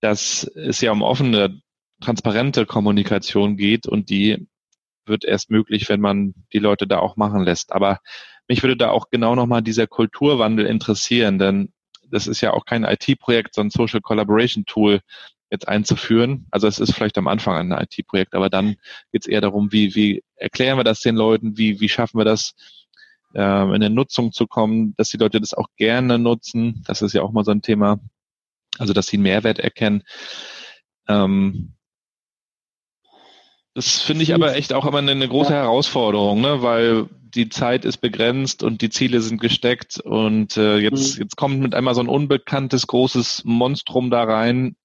[0.00, 1.60] dass es ja um offene,
[2.00, 4.46] transparente Kommunikation geht und die
[5.06, 7.72] wird erst möglich, wenn man die Leute da auch machen lässt.
[7.72, 8.00] Aber
[8.48, 11.72] mich würde da auch genau nochmal dieser Kulturwandel interessieren, denn
[12.10, 15.00] das ist ja auch kein IT-Projekt, sondern Social Collaboration Tool,
[15.50, 16.46] jetzt einzuführen.
[16.50, 18.76] Also es ist vielleicht am Anfang ein IT-Projekt, aber dann
[19.12, 22.24] geht es eher darum, wie, wie erklären wir das den Leuten, wie, wie schaffen wir
[22.24, 22.54] das,
[23.34, 26.82] äh, in der Nutzung zu kommen, dass die Leute das auch gerne nutzen.
[26.86, 28.00] Das ist ja auch mal so ein Thema.
[28.78, 30.02] Also dass sie einen Mehrwert erkennen.
[31.08, 31.74] Ähm,
[33.74, 35.62] das finde ich aber echt auch immer eine, eine große ja.
[35.62, 36.62] Herausforderung, ne?
[36.62, 41.22] weil die Zeit ist begrenzt und die Ziele sind gesteckt und äh, jetzt, mhm.
[41.24, 44.76] jetzt kommt mit einmal so ein unbekanntes großes Monstrum da rein,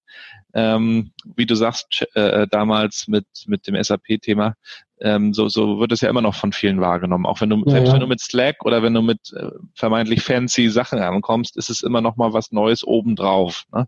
[0.56, 4.56] ähm, wie du sagst, äh, damals mit, mit dem SAP-Thema,
[4.99, 7.28] ähm, so, so wird es ja immer noch von vielen wahrgenommen.
[7.28, 7.93] Auch wenn du, ja, selbst ja.
[7.93, 11.84] wenn du mit Slack oder wenn du mit äh, vermeintlich fancy Sachen ankommst, ist es
[11.84, 13.65] immer noch mal was Neues obendrauf.
[13.71, 13.86] Ne?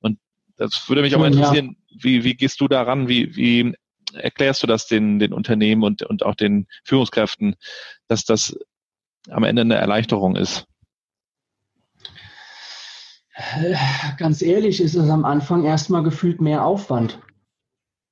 [0.00, 0.18] Und
[0.58, 1.98] das würde mich auch interessieren, ja.
[2.02, 3.08] wie, wie gehst du daran?
[3.08, 3.74] Wie, wie
[4.14, 7.56] erklärst du das den, den Unternehmen und, und auch den Führungskräften,
[8.08, 8.56] dass das
[9.30, 10.66] am Ende eine Erleichterung ist?
[14.16, 17.20] Ganz ehrlich ist es am Anfang erstmal gefühlt mehr Aufwand.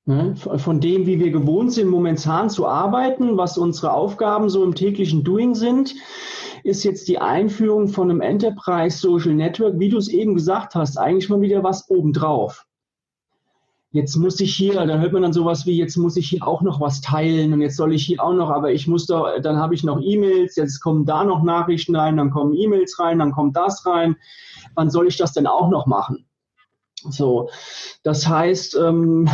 [0.04, 0.34] Ne?
[0.34, 5.22] Von dem, wie wir gewohnt sind, momentan zu arbeiten, was unsere Aufgaben so im täglichen
[5.22, 5.94] Doing sind,
[6.64, 10.96] ist jetzt die Einführung von einem Enterprise Social Network, wie du es eben gesagt hast,
[10.96, 12.66] eigentlich mal wieder was obendrauf.
[13.94, 16.62] Jetzt muss ich hier, da hört man dann sowas wie, jetzt muss ich hier auch
[16.62, 19.58] noch was teilen und jetzt soll ich hier auch noch, aber ich muss da, dann
[19.58, 23.32] habe ich noch E-Mails, jetzt kommen da noch Nachrichten rein, dann kommen E-Mails rein, dann
[23.32, 24.16] kommt das rein.
[24.74, 26.24] Wann soll ich das denn auch noch machen?
[27.10, 27.50] So,
[28.02, 29.28] das heißt, ähm,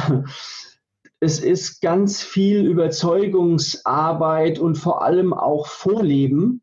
[1.21, 6.63] es ist ganz viel Überzeugungsarbeit und vor allem auch Vorleben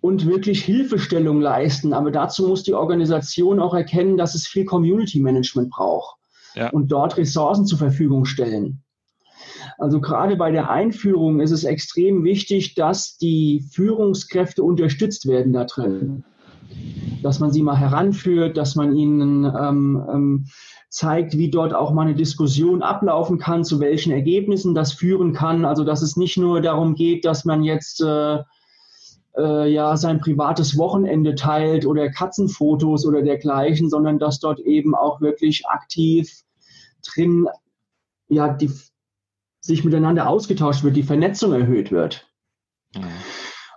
[0.00, 1.92] und wirklich Hilfestellung leisten.
[1.92, 6.21] Aber dazu muss die Organisation auch erkennen, dass es viel Community Management braucht
[6.54, 6.70] ja.
[6.70, 8.82] und dort Ressourcen zur Verfügung stellen.
[9.78, 15.64] Also gerade bei der Einführung ist es extrem wichtig, dass die Führungskräfte unterstützt werden da
[15.64, 16.24] drin.
[17.22, 20.46] Dass man sie mal heranführt, dass man ihnen ähm, ähm,
[20.88, 25.64] zeigt, wie dort auch mal eine Diskussion ablaufen kann, zu welchen Ergebnissen das führen kann.
[25.64, 28.38] Also dass es nicht nur darum geht, dass man jetzt äh,
[29.36, 35.20] äh, ja sein privates Wochenende teilt oder Katzenfotos oder dergleichen, sondern dass dort eben auch
[35.20, 36.42] wirklich aktiv
[37.02, 37.48] drin
[38.28, 38.70] ja die
[39.60, 42.28] sich miteinander ausgetauscht wird, die Vernetzung erhöht wird.
[42.94, 43.04] Mhm.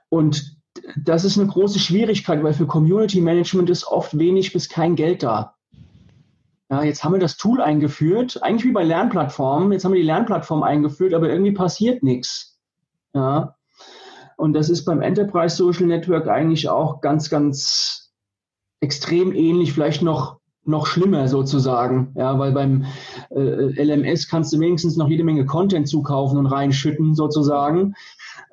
[0.09, 0.57] Und
[0.97, 5.23] das ist eine große Schwierigkeit, weil für Community Management ist oft wenig bis kein Geld
[5.23, 5.55] da.
[6.69, 9.71] Ja, jetzt haben wir das Tool eingeführt, eigentlich wie bei Lernplattformen.
[9.71, 12.59] Jetzt haben wir die Lernplattform eingeführt, aber irgendwie passiert nichts.
[13.13, 13.55] Ja.
[14.37, 18.13] Und das ist beim Enterprise Social Network eigentlich auch ganz, ganz
[18.81, 22.13] extrem ähnlich, vielleicht noch, noch schlimmer sozusagen.
[22.15, 22.85] Ja, weil beim
[23.29, 27.93] äh, LMS kannst du wenigstens noch jede Menge Content zukaufen und reinschütten sozusagen.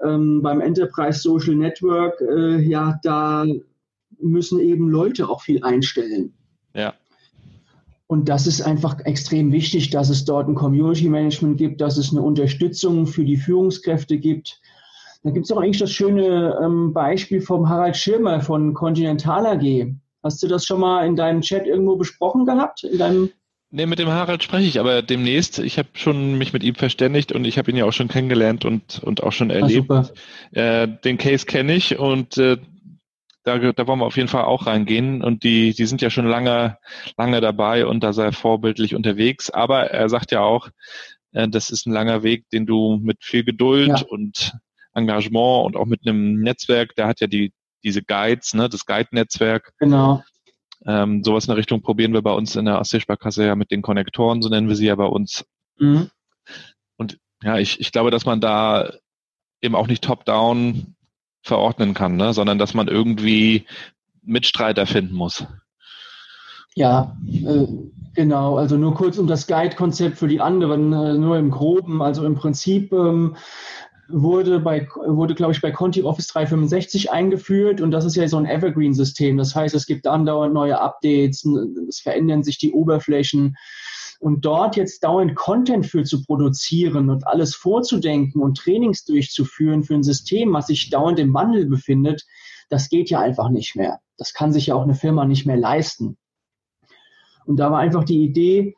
[0.04, 3.44] Ähm, beim Enterprise Social Network, äh, ja, da
[4.20, 6.32] müssen eben Leute auch viel einstellen.
[6.74, 6.94] Ja.
[8.06, 12.12] Und das ist einfach extrem wichtig, dass es dort ein Community Management gibt, dass es
[12.12, 14.60] eine Unterstützung für die Führungskräfte gibt.
[15.22, 19.94] Da gibt es auch eigentlich das schöne ähm, Beispiel vom Harald Schirmer von Continental AG.
[20.22, 22.84] Hast du das schon mal in deinem Chat irgendwo besprochen gehabt?
[22.84, 23.30] In deinem
[23.74, 25.58] Nee, mit dem Harald spreche ich aber demnächst.
[25.58, 28.66] Ich habe schon mich mit ihm verständigt und ich habe ihn ja auch schon kennengelernt
[28.66, 29.90] und, und auch schon ah, erlebt.
[29.90, 30.10] Ah,
[30.50, 32.58] äh, den Case kenne ich und äh,
[33.44, 35.24] da, da wollen wir auf jeden Fall auch reingehen.
[35.24, 36.76] Und die, die sind ja schon lange,
[37.16, 39.48] lange dabei und da sei vorbildlich unterwegs.
[39.48, 40.68] Aber er sagt ja auch,
[41.32, 44.02] äh, das ist ein langer Weg, den du mit viel Geduld ja.
[44.06, 44.52] und
[44.94, 47.52] Engagement und auch mit einem Netzwerk, der hat ja die,
[47.82, 49.72] diese Guides, ne, das Guide-Netzwerk.
[49.78, 50.22] Genau.
[50.84, 53.82] Ähm, sowas in der Richtung probieren wir bei uns in der Ostseesparkasse ja mit den
[53.82, 55.44] Konnektoren, so nennen wir sie ja bei uns.
[55.78, 56.10] Mhm.
[56.96, 58.92] Und ja, ich, ich glaube, dass man da
[59.60, 60.96] eben auch nicht top-down
[61.42, 62.32] verordnen kann, ne?
[62.32, 63.66] sondern dass man irgendwie
[64.22, 65.46] Mitstreiter finden muss.
[66.74, 67.66] Ja, äh,
[68.14, 68.56] genau.
[68.56, 72.02] Also nur kurz um das Guide-Konzept für die anderen, äh, nur im Groben.
[72.02, 73.36] Also im Prinzip ähm,
[74.12, 78.36] wurde bei, wurde, glaube ich, bei Conti Office 365 eingeführt und das ist ja so
[78.36, 79.36] ein Evergreen-System.
[79.36, 81.44] Das heißt, es gibt andauernd neue Updates,
[81.88, 83.56] es verändern sich die Oberflächen.
[84.20, 89.94] Und dort jetzt dauernd Content für zu produzieren und alles vorzudenken und Trainings durchzuführen für
[89.94, 92.24] ein System, was sich dauernd im Wandel befindet,
[92.68, 93.98] das geht ja einfach nicht mehr.
[94.16, 96.16] Das kann sich ja auch eine Firma nicht mehr leisten.
[97.44, 98.76] Und da war einfach die Idee,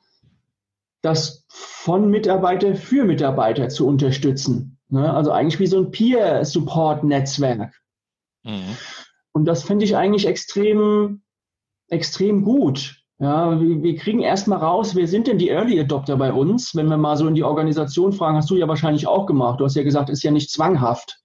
[1.03, 4.74] das von Mitarbeiter für Mitarbeiter zu unterstützen.
[4.95, 5.13] Ne?
[5.13, 7.75] Also eigentlich wie so ein Peer-Support-Netzwerk.
[8.45, 8.77] Mhm.
[9.33, 11.23] Und das finde ich eigentlich extrem,
[11.89, 13.03] extrem gut.
[13.19, 16.77] Ja, wir, wir kriegen erstmal raus, wer sind denn die Early Adopter bei uns?
[16.77, 19.59] Wenn wir mal so in die Organisation fragen, hast du ja wahrscheinlich auch gemacht.
[19.59, 21.21] Du hast ja gesagt, ist ja nicht zwanghaft.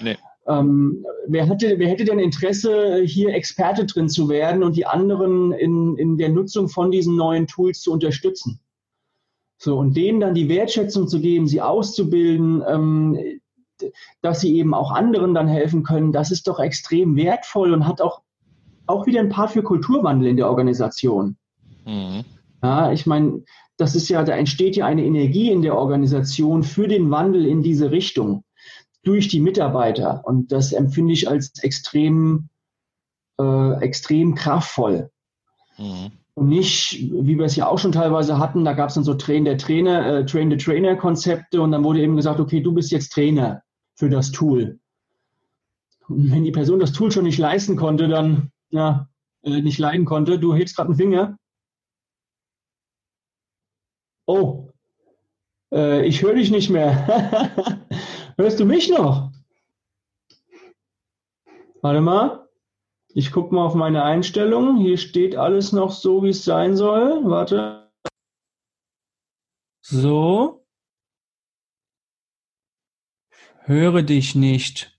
[0.00, 0.16] Nee.
[0.48, 5.52] Ähm, wer, hatte, wer hätte denn Interesse, hier Experte drin zu werden und die anderen
[5.52, 8.58] in, in der Nutzung von diesen neuen Tools zu unterstützen?
[9.56, 13.18] So, und denen dann die Wertschätzung zu geben, sie auszubilden, ähm,
[14.22, 18.00] dass sie eben auch anderen dann helfen können, das ist doch extrem wertvoll und hat
[18.00, 18.22] auch
[18.86, 21.36] auch wieder ein Part für Kulturwandel in der Organisation.
[21.84, 22.24] Mhm.
[22.62, 23.42] Ja, ich meine,
[23.76, 27.62] das ist ja, da entsteht ja eine Energie in der Organisation für den Wandel in
[27.62, 28.44] diese Richtung
[29.02, 30.22] durch die Mitarbeiter.
[30.24, 32.48] Und das empfinde ich als extrem,
[33.38, 35.10] äh, extrem kraftvoll.
[35.76, 36.12] Mhm.
[36.36, 39.14] Und nicht, wie wir es ja auch schon teilweise hatten, da gab es dann so
[39.14, 42.72] Train der Trainer, äh, Train the Trainer Konzepte und dann wurde eben gesagt, okay, du
[42.72, 43.62] bist jetzt Trainer
[43.94, 44.80] für das Tool.
[46.08, 49.08] Und wenn die Person das Tool schon nicht leisten konnte, dann ja,
[49.42, 50.38] äh, nicht leiden konnte.
[50.38, 51.38] Du hebst gerade einen Finger.
[54.26, 54.72] Oh,
[55.72, 57.50] äh, ich höre dich nicht mehr.
[58.36, 59.30] Hörst du mich noch?
[61.82, 62.43] Warte mal.
[63.16, 64.76] Ich gucke mal auf meine Einstellungen.
[64.76, 67.24] Hier steht alles noch so, wie es sein soll.
[67.24, 67.92] Warte.
[69.82, 70.66] So.
[73.60, 74.98] Höre dich nicht.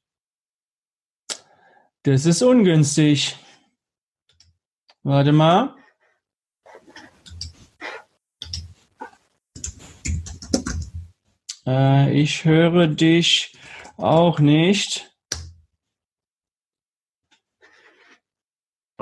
[2.04, 3.36] Das ist ungünstig.
[5.04, 5.76] Warte mal.
[11.68, 13.58] Äh, ich höre dich
[13.98, 15.15] auch nicht.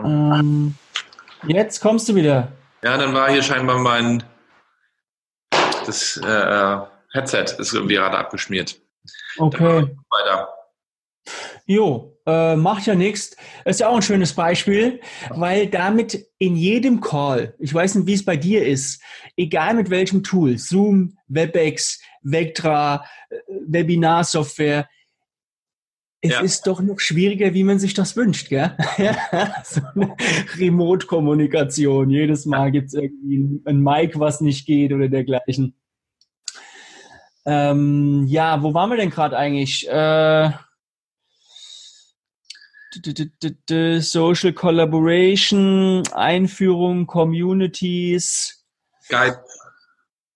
[0.03, 0.75] Ähm,
[1.47, 2.51] jetzt kommst du wieder.
[2.83, 4.23] Ja, dann war hier scheinbar mein
[5.85, 6.77] das äh,
[7.11, 8.79] Headset ist irgendwie gerade abgeschmiert.
[9.37, 9.87] Okay.
[10.09, 10.49] Weiter.
[11.65, 13.35] Jo, äh, macht ja nichts.
[13.65, 18.13] Ist ja auch ein schönes Beispiel, weil damit in jedem Call, ich weiß nicht, wie
[18.13, 19.01] es bei dir ist,
[19.37, 23.35] egal mit welchem Tool, Zoom, WebEx, Vectra, äh,
[23.67, 24.89] Webinarsoftware,
[26.25, 26.39] es ja.
[26.39, 28.77] ist doch noch schwieriger, wie man sich das wünscht, gell?
[29.65, 30.15] so eine
[30.57, 32.09] Remote-Kommunikation.
[32.09, 35.75] Jedes Mal gibt es irgendwie ein Mic, was nicht geht oder dergleichen.
[37.45, 39.85] Ähm, ja, wo waren wir denn gerade eigentlich?
[39.89, 40.51] Äh,
[43.99, 48.65] Social Collaboration, Einführung, Communities.
[49.09, 49.43] Guide.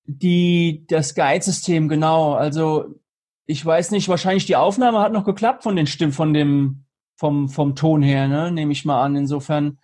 [0.04, 2.34] Die, das Guide-System, genau.
[2.34, 3.00] Also
[3.48, 6.84] ich weiß nicht, wahrscheinlich die Aufnahme hat noch geklappt von den Stimmen, von dem,
[7.16, 8.52] vom, vom Ton her, ne?
[8.52, 9.16] Nehme ich mal an.
[9.16, 9.80] Insofern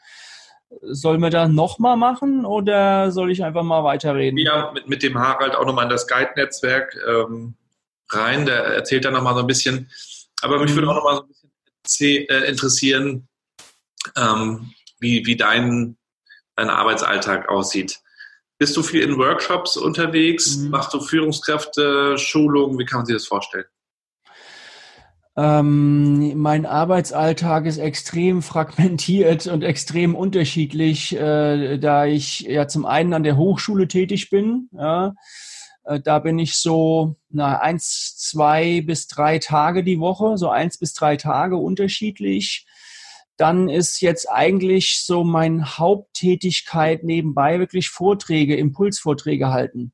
[0.82, 4.38] sollen wir da nochmal machen oder soll ich einfach mal weiterreden?
[4.38, 7.56] Ja, mit, mit dem Harald auch nochmal in das Guide-Netzwerk ähm,
[8.10, 8.46] rein.
[8.46, 9.90] Der erzählt dann nochmal so ein bisschen.
[10.42, 10.92] Aber mich würde mhm.
[10.92, 11.30] auch nochmal so ein
[11.84, 13.30] bisschen äh, interessieren,
[14.18, 15.96] ähm, wie, wie dein,
[16.58, 18.02] dein Arbeitsalltag aussieht.
[18.64, 20.56] Bist du viel in Workshops unterwegs?
[20.56, 20.70] Mhm.
[20.70, 22.80] Machst du Führungskräfte, Schulungen?
[22.80, 23.66] Wie kann man sich das vorstellen?
[25.36, 33.14] Ähm, mein Arbeitsalltag ist extrem fragmentiert und extrem unterschiedlich, äh, da ich ja zum einen
[33.14, 34.70] an der Hochschule tätig bin.
[34.72, 35.14] Ja,
[35.84, 40.78] äh, da bin ich so na, eins, zwei bis drei Tage die Woche, so eins
[40.78, 42.66] bis drei Tage unterschiedlich
[43.38, 49.92] dann ist jetzt eigentlich so meine Haupttätigkeit nebenbei wirklich Vorträge, Impulsvorträge halten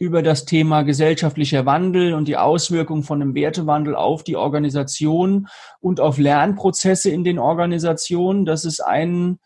[0.00, 5.46] über das Thema gesellschaftlicher Wandel und die Auswirkungen von einem Wertewandel auf die Organisation
[5.80, 8.46] und auf Lernprozesse in den Organisationen.
[8.46, 9.38] Das ist ein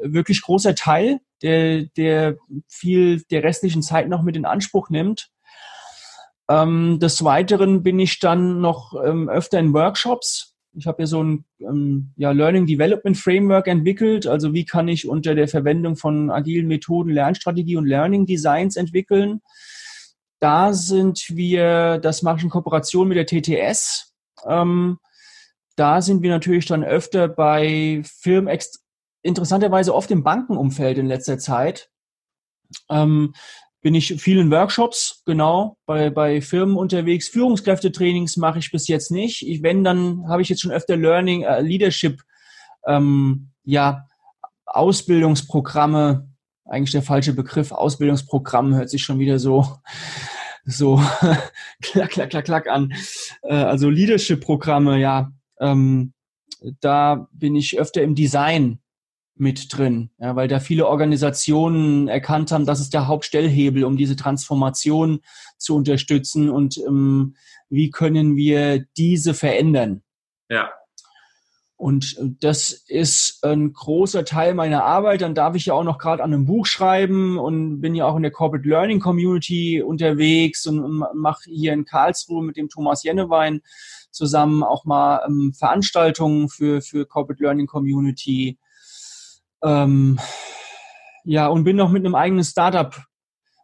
[0.00, 5.30] wirklich großer Teil, der, der viel der restlichen Zeit noch mit in Anspruch nimmt.
[6.48, 11.22] Ähm, des Weiteren bin ich dann noch ähm, öfter in Workshops ich habe ja so
[11.22, 14.26] ein ähm, ja, Learning Development Framework entwickelt.
[14.26, 19.40] Also wie kann ich unter der Verwendung von agilen Methoden Lernstrategie und Learning Designs entwickeln.
[20.38, 24.14] Da sind wir, das mache ich in Kooperation mit der TTS.
[24.46, 24.98] Ähm,
[25.76, 28.54] da sind wir natürlich dann öfter bei Firmen,
[29.22, 31.90] interessanterweise oft im Bankenumfeld in letzter Zeit.
[32.90, 33.34] Ähm,
[33.86, 37.28] bin ich vielen Workshops, genau, bei, bei Firmen unterwegs.
[37.28, 39.46] Führungskräftetrainings mache ich bis jetzt nicht.
[39.46, 42.20] Ich, wenn, dann habe ich jetzt schon öfter Learning, äh, Leadership,
[42.84, 44.08] ähm, ja,
[44.64, 46.28] Ausbildungsprogramme,
[46.64, 49.76] eigentlich der falsche Begriff, Ausbildungsprogramm hört sich schon wieder so,
[50.64, 51.00] so
[51.80, 52.92] klack, klack, klack, klack an.
[53.42, 56.12] Äh, also Leadership-Programme, ja, ähm,
[56.80, 58.80] da bin ich öfter im Design
[59.38, 64.16] mit drin, ja, weil da viele Organisationen erkannt haben, das ist der Hauptstellhebel, um diese
[64.16, 65.20] Transformation
[65.58, 67.36] zu unterstützen und ähm,
[67.68, 70.02] wie können wir diese verändern.
[70.48, 70.70] Ja.
[71.78, 75.20] Und das ist ein großer Teil meiner Arbeit.
[75.20, 78.16] Dann darf ich ja auch noch gerade an einem Buch schreiben und bin ja auch
[78.16, 83.60] in der Corporate Learning Community unterwegs und mache hier in Karlsruhe mit dem Thomas Jennewein
[84.10, 88.58] zusammen auch mal ähm, Veranstaltungen für, für Corporate Learning Community
[89.62, 90.18] ähm,
[91.24, 92.94] ja, und bin noch mit einem eigenen Startup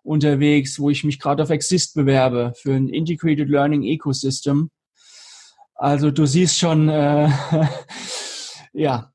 [0.02, 4.70] unterwegs, wo ich mich gerade auf Exist bewerbe für ein Integrated Learning Ecosystem.
[5.74, 7.28] Also du siehst schon, äh,
[8.72, 9.12] ja,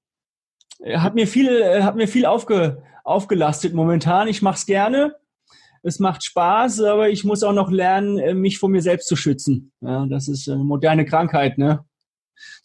[0.96, 4.28] hat mir viel, hat mir viel aufge, aufgelastet momentan.
[4.28, 5.16] Ich mache es gerne.
[5.84, 9.16] Es macht Spaß, aber ich muss auch noch lernen, äh, mich vor mir selbst zu
[9.16, 9.72] schützen.
[9.82, 11.86] Ja, das ist eine moderne Krankheit, ne?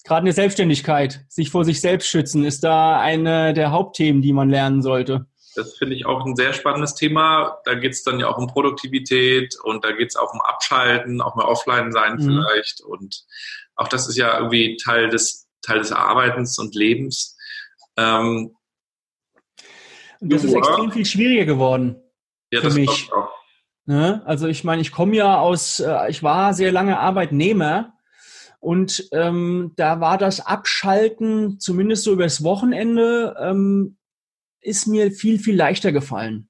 [0.04, 4.32] Gerade in der Selbstständigkeit, sich vor sich selbst schützen, ist da eine der Hauptthemen, die
[4.32, 5.26] man lernen sollte.
[5.54, 7.58] Das finde ich auch ein sehr spannendes Thema.
[7.64, 11.20] Da geht es dann ja auch um Produktivität und da geht es auch um Abschalten,
[11.20, 12.22] auch mal offline sein mhm.
[12.22, 12.80] vielleicht.
[12.80, 13.24] Und
[13.76, 17.36] auch das ist ja irgendwie Teil des, Teil des Arbeitens und Lebens.
[17.96, 18.56] Ähm,
[20.20, 21.96] das ist extrem viel schwieriger geworden.
[22.50, 23.12] Ja, für mich.
[23.12, 23.28] Auch.
[23.84, 24.22] Ne?
[24.24, 27.92] Also ich meine, ich komme ja aus, äh, ich war sehr lange Arbeitnehmer
[28.62, 33.96] Und ähm, da war das Abschalten, zumindest so übers Wochenende, ähm,
[34.60, 36.48] ist mir viel, viel leichter gefallen.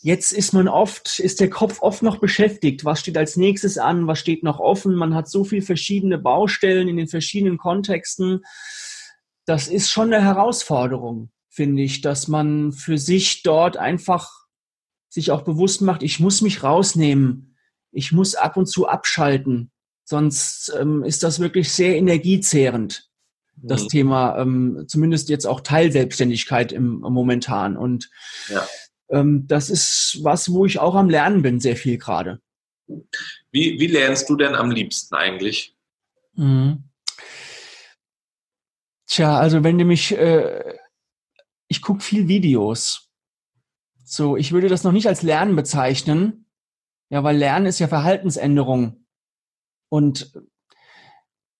[0.00, 2.84] Jetzt ist man oft, ist der Kopf oft noch beschäftigt.
[2.84, 4.06] Was steht als nächstes an?
[4.06, 4.94] Was steht noch offen?
[4.94, 8.42] Man hat so viele verschiedene Baustellen in den verschiedenen Kontexten.
[9.46, 14.30] Das ist schon eine Herausforderung, finde ich, dass man für sich dort einfach
[15.08, 17.56] sich auch bewusst macht, ich muss mich rausnehmen.
[17.90, 19.72] Ich muss ab und zu abschalten.
[20.04, 23.10] Sonst ähm, ist das wirklich sehr energiezehrend,
[23.56, 23.88] das mhm.
[23.88, 27.76] Thema, ähm, zumindest jetzt auch Teilselbstständigkeit im, im momentan.
[27.76, 28.10] Und
[28.48, 28.66] ja
[29.10, 32.40] ähm, das ist was, wo ich auch am Lernen bin, sehr viel gerade.
[32.86, 35.76] Wie, wie lernst du denn am liebsten eigentlich?
[36.34, 36.84] Mhm.
[39.06, 40.76] Tja, also wenn du mich, äh,
[41.68, 43.10] ich gucke viel Videos.
[44.04, 46.46] So, ich würde das noch nicht als Lernen bezeichnen.
[47.10, 49.03] Ja, weil Lernen ist ja Verhaltensänderung.
[49.94, 50.32] Und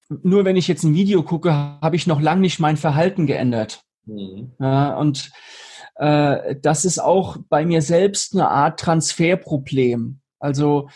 [0.09, 3.85] nur wenn ich jetzt ein Video gucke, habe ich noch lange nicht mein Verhalten geändert.
[4.07, 4.51] Mhm.
[4.59, 5.31] Ja, und
[5.95, 10.19] äh, das ist auch bei mir selbst eine Art Transferproblem.
[10.41, 10.89] Also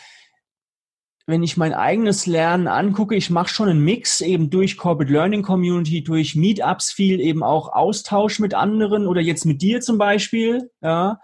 [1.27, 5.41] wenn ich mein eigenes Lernen angucke, ich mache schon einen Mix eben durch Corporate Learning
[5.41, 10.71] Community, durch Meetups viel eben auch Austausch mit anderen oder jetzt mit dir zum Beispiel,
[10.81, 11.21] ja,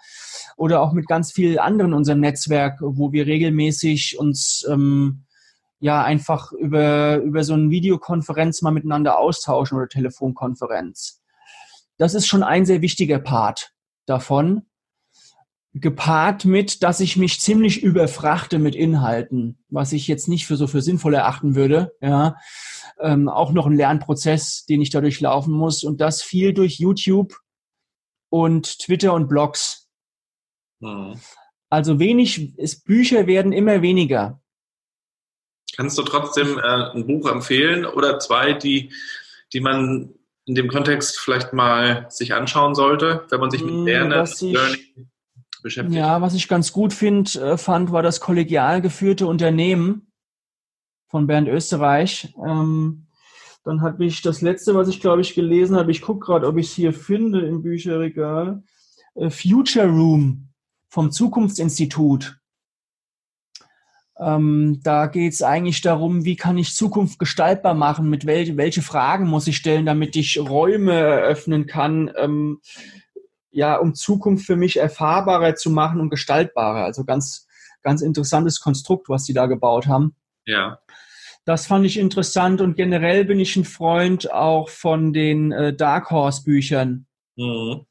[0.55, 5.24] oder auch mit ganz vielen anderen in unserem Netzwerk, wo wir regelmäßig uns ähm,
[5.86, 11.22] ja einfach über über so eine Videokonferenz mal miteinander austauschen oder Telefonkonferenz.
[11.98, 13.72] Das ist schon ein sehr wichtiger Part
[14.08, 14.64] davon,
[15.76, 20.66] gepaart mit, dass ich mich ziemlich überfrachte mit Inhalten, was ich jetzt nicht für so
[20.66, 21.94] für sinnvoll erachten würde.
[22.02, 22.36] Ja,
[23.00, 27.36] ähm, auch noch ein Lernprozess, den ich dadurch laufen muss und das viel durch YouTube
[28.30, 29.88] und Twitter und Blogs.
[30.80, 31.20] Mhm.
[31.70, 34.42] Also wenig, ist, Bücher werden immer weniger.
[35.76, 38.91] Kannst du trotzdem äh, ein Buch empfehlen oder zwei, die,
[39.53, 40.13] die man
[40.45, 45.09] in dem Kontext vielleicht mal sich anschauen sollte, wenn man sich mit Lernen Learning
[45.63, 45.97] beschäftigt?
[45.97, 50.11] Ja, was ich ganz gut find, äh, fand, war das kollegial geführte Unternehmen
[51.07, 52.34] von Bernd Österreich.
[52.45, 53.07] Ähm,
[53.63, 56.57] dann habe ich das letzte, was ich glaube ich gelesen habe, ich gucke gerade, ob
[56.57, 58.63] ich es hier finde im Bücherregal,
[59.16, 60.49] äh, Future Room
[60.89, 62.38] vom Zukunftsinstitut.
[64.18, 68.82] Ähm, da geht es eigentlich darum, wie kann ich Zukunft gestaltbar machen, mit wel welche
[68.82, 72.61] Fragen muss ich stellen, damit ich Räume eröffnen kann, ähm,
[73.51, 76.86] ja, um Zukunft für mich erfahrbarer zu machen und gestaltbarer.
[76.86, 77.47] Also ganz,
[77.82, 80.16] ganz interessantes Konstrukt, was die da gebaut haben.
[80.45, 80.80] Ja.
[81.43, 86.09] Das fand ich interessant und generell bin ich ein Freund auch von den äh, Dark
[86.09, 87.05] Horse Büchern.
[87.36, 87.86] Mhm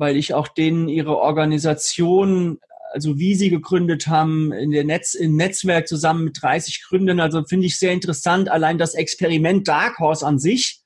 [0.00, 2.58] weil ich auch denen ihre Organisation
[2.92, 7.20] also wie sie gegründet haben, in der Netz, im Netzwerk zusammen mit 30 Gründern.
[7.20, 10.82] Also finde ich sehr interessant, allein das Experiment Dark Horse an sich,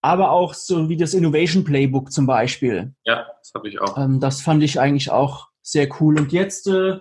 [0.00, 2.94] aber auch so wie das Innovation Playbook zum Beispiel.
[3.04, 3.98] Ja, das habe ich auch.
[3.98, 6.18] Ähm, das fand ich eigentlich auch sehr cool.
[6.18, 7.00] Und jetzt, äh,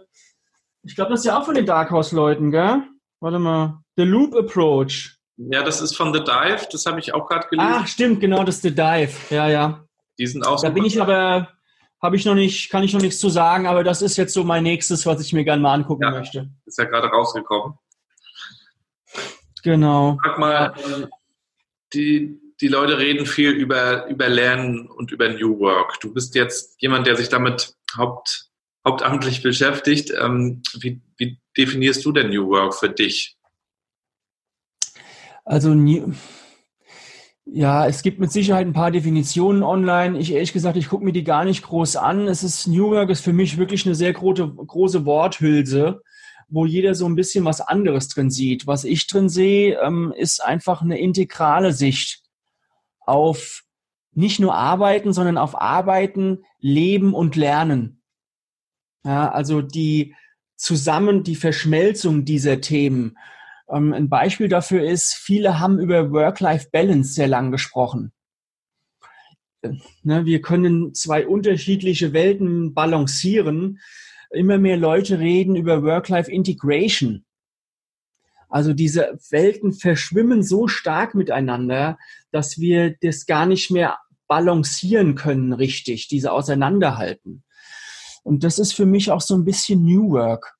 [0.83, 2.83] ich glaube, das ist ja auch von den Dark Horse-Leuten, gell?
[3.19, 3.81] Warte mal.
[3.95, 5.17] The Loop Approach.
[5.37, 7.71] Ja, das ist von The Dive, das habe ich auch gerade gelesen.
[7.73, 9.13] Ach, stimmt, genau, das ist The Dive.
[9.29, 9.85] Ja, ja.
[10.17, 11.49] Die sind auch Da bin ich aber
[12.05, 14.43] habe ich noch nicht, kann ich noch nichts zu sagen, aber das ist jetzt so
[14.43, 16.49] mein nächstes, was ich mir gerne mal angucken ja, möchte.
[16.65, 17.77] Ist ja gerade rausgekommen.
[19.63, 20.19] Genau.
[20.23, 21.09] Sag mal,
[21.93, 25.99] die, die Leute reden viel über, über Lernen und über New Work.
[26.01, 28.51] Du bist jetzt jemand, der sich damit haupt,
[28.87, 30.13] hauptamtlich beschäftigt.
[30.17, 33.37] Ähm, wie, wie definierst du denn New Work für dich?
[35.43, 36.13] Also New,
[37.45, 40.17] ja, es gibt mit Sicherheit ein paar Definitionen online.
[40.17, 42.27] Ich ehrlich gesagt, ich gucke mir die gar nicht groß an.
[42.27, 46.01] Es ist New Work ist für mich wirklich eine sehr große, große Worthülse,
[46.49, 48.65] wo jeder so ein bisschen was anderes drin sieht.
[48.65, 52.23] Was ich drin sehe, ähm, ist einfach eine integrale Sicht
[52.99, 53.63] auf
[54.11, 58.01] nicht nur Arbeiten, sondern auf Arbeiten, Leben und Lernen.
[59.03, 60.15] Ja, also die
[60.55, 63.17] zusammen die Verschmelzung dieser Themen
[63.69, 68.11] ähm, ein Beispiel dafür ist, viele haben über Work-Life-Balance sehr lang gesprochen.
[69.61, 73.79] Äh, ne, wir können zwei unterschiedliche Welten balancieren.
[74.31, 77.25] Immer mehr Leute reden über Work-Life-Integration.
[78.49, 81.97] Also diese Welten verschwimmen so stark miteinander,
[82.31, 83.97] dass wir das gar nicht mehr
[84.27, 87.43] balancieren können richtig, diese auseinanderhalten.
[88.23, 90.54] Und das ist für mich auch so ein bisschen New Work.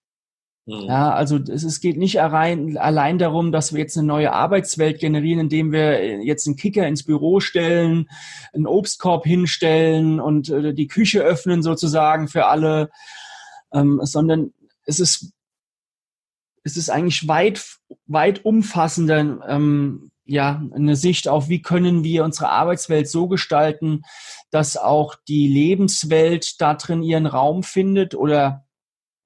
[0.66, 0.86] Mhm.
[0.88, 5.41] Ja, also es, geht nicht allein, allein darum, dass wir jetzt eine neue Arbeitswelt generieren,
[5.41, 8.09] indem wir jetzt einen Kicker ins Büro stellen,
[8.53, 12.89] einen Obstkorb hinstellen und äh, die Küche öffnen sozusagen für alle,
[13.74, 14.53] ähm, sondern
[14.86, 15.32] es ist
[16.66, 17.63] es ist eigentlich weit,
[18.07, 24.01] weit umfassender, ähm, ja, eine Sicht auf, wie können wir unsere Arbeitswelt so gestalten,
[24.49, 28.64] dass auch die Lebenswelt da drin ihren Raum findet oder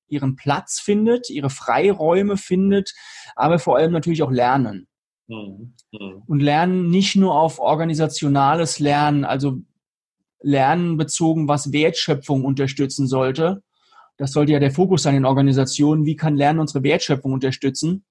[0.10, 2.94] ihren Platz findet, ihre Freiräume findet,
[3.36, 4.88] aber vor allem natürlich auch Lernen.
[5.28, 5.74] Mhm.
[5.92, 6.24] Mhm.
[6.28, 9.58] Und Lernen nicht nur auf organisationales Lernen, also
[10.42, 13.62] Lernen bezogen, was Wertschöpfung unterstützen sollte.
[14.18, 16.06] Das sollte ja der Fokus sein in Organisationen.
[16.06, 18.06] Wie kann Lernen unsere Wertschöpfung unterstützen?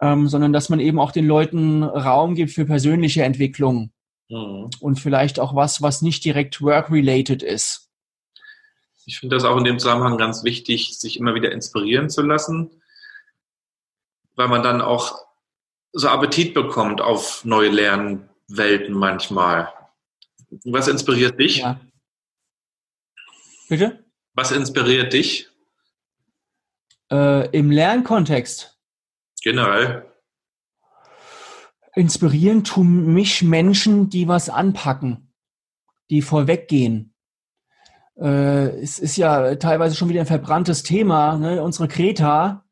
[0.00, 3.92] ähm, sondern dass man eben auch den Leuten Raum gibt für persönliche Entwicklung
[4.28, 4.70] mhm.
[4.80, 7.89] und vielleicht auch was, was nicht direkt work-related ist.
[9.10, 12.80] Ich finde das auch in dem Zusammenhang ganz wichtig, sich immer wieder inspirieren zu lassen,
[14.36, 15.26] weil man dann auch
[15.90, 19.68] so Appetit bekommt auf neue Lernwelten manchmal.
[20.64, 21.56] Was inspiriert dich?
[21.56, 21.80] Ja.
[23.68, 24.04] Bitte?
[24.34, 25.48] Was inspiriert dich?
[27.10, 28.78] Äh, Im Lernkontext.
[29.42, 30.08] Generell.
[31.96, 35.34] Inspirieren tun mich Menschen, die was anpacken,
[36.10, 37.09] die vorweggehen.
[38.20, 41.38] Äh, es ist ja teilweise schon wieder ein verbranntes Thema.
[41.38, 41.62] Ne?
[41.62, 42.64] Unsere Kreta,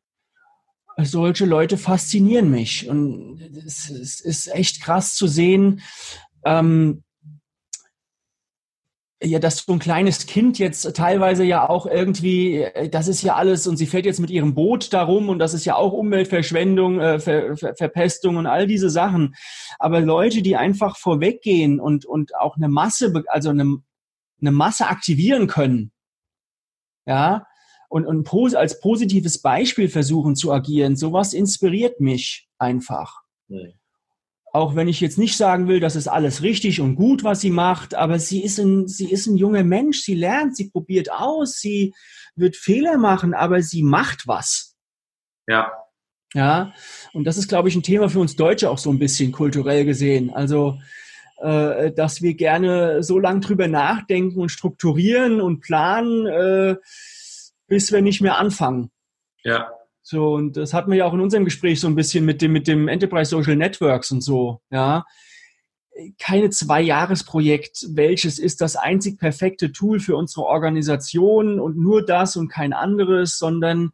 [0.97, 2.89] solche Leute faszinieren mich.
[2.89, 5.81] Und es, es ist echt krass zu sehen,
[6.45, 7.03] ähm,
[9.21, 13.35] ja, dass so ein kleines Kind jetzt teilweise ja auch irgendwie, äh, das ist ja
[13.35, 17.01] alles und sie fährt jetzt mit ihrem Boot darum und das ist ja auch Umweltverschwendung,
[17.01, 19.35] äh, Ver, Ver, Verpestung und all diese Sachen.
[19.81, 23.79] Aber Leute, die einfach vorweggehen und, und auch eine Masse, also eine,
[24.41, 25.93] eine Masse aktivieren können,
[27.07, 27.47] ja,
[27.89, 33.23] und, und als positives Beispiel versuchen zu agieren, sowas inspiriert mich einfach.
[33.49, 33.79] Nee
[34.53, 37.51] auch wenn ich jetzt nicht sagen will, das ist alles richtig und gut, was sie
[37.51, 41.59] macht, aber sie ist ein, sie ist ein junger Mensch, sie lernt, sie probiert aus,
[41.59, 41.95] sie
[42.35, 44.77] wird Fehler machen, aber sie macht was.
[45.47, 45.73] Ja.
[46.35, 46.75] Ja,
[47.15, 49.87] und das ist, glaube ich, ein Thema für uns Deutsche auch so ein bisschen kulturell
[49.87, 50.31] gesehen.
[50.31, 50.79] Also,
[51.41, 56.77] äh, dass wir gerne so lang drüber nachdenken und strukturieren und planen, äh,
[57.67, 58.91] bis wir nicht mehr anfangen.
[59.45, 59.71] Ja.
[60.03, 62.53] So, und das hatten wir ja auch in unserem Gespräch so ein bisschen mit dem,
[62.53, 65.05] mit dem Enterprise Social Networks und so, ja.
[66.19, 72.49] Keine Zwei-Jahres-Projekt, welches ist das einzig perfekte Tool für unsere Organisation und nur das und
[72.49, 73.91] kein anderes, sondern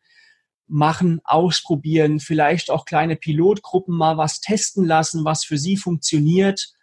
[0.67, 6.74] machen, ausprobieren, vielleicht auch kleine Pilotgruppen mal was testen lassen, was für sie funktioniert,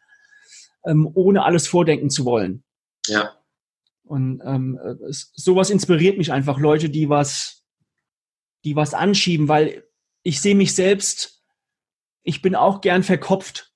[0.86, 2.64] ähm, ohne alles vordenken zu wollen.
[3.08, 3.32] Ja.
[4.04, 7.62] Und ähm, es, sowas inspiriert mich einfach, Leute, die was
[8.64, 9.84] die was anschieben, weil
[10.24, 11.42] ich sehe mich selbst,
[12.24, 13.74] ich bin auch gern verkopft.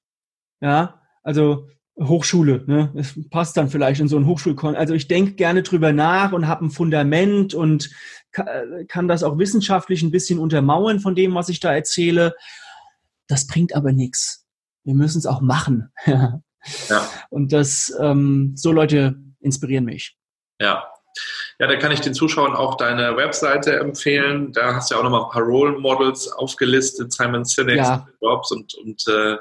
[0.62, 1.68] Ja, also
[2.00, 2.92] Hochschule, ne?
[2.96, 4.76] Es passt dann vielleicht in so ein Hochschulkon.
[4.76, 7.90] Also ich denke gerne drüber nach und habe ein Fundament und
[8.32, 12.36] kann das auch wissenschaftlich ein bisschen untermauern von dem, was ich da erzähle.
[13.28, 14.46] Das bringt aber nichts.
[14.84, 15.92] Wir müssen es auch machen.
[16.90, 17.10] ja.
[17.30, 20.18] Und das, ähm, so Leute inspirieren mich.
[20.60, 20.86] Ja,
[21.60, 24.52] ja, da kann ich den Zuschauern auch deine Webseite empfehlen.
[24.52, 28.08] Da hast du ja auch nochmal ein paar Role Models aufgelistet, Simon Sinek, ja.
[28.22, 29.38] Jobs und, und äh,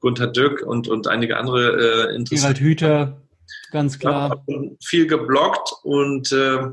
[0.00, 2.60] Gunther Dück und, und einige andere äh, interessante.
[2.60, 3.22] Gerald Hüther,
[3.70, 4.44] ganz klar.
[4.82, 6.70] viel geblockt und äh,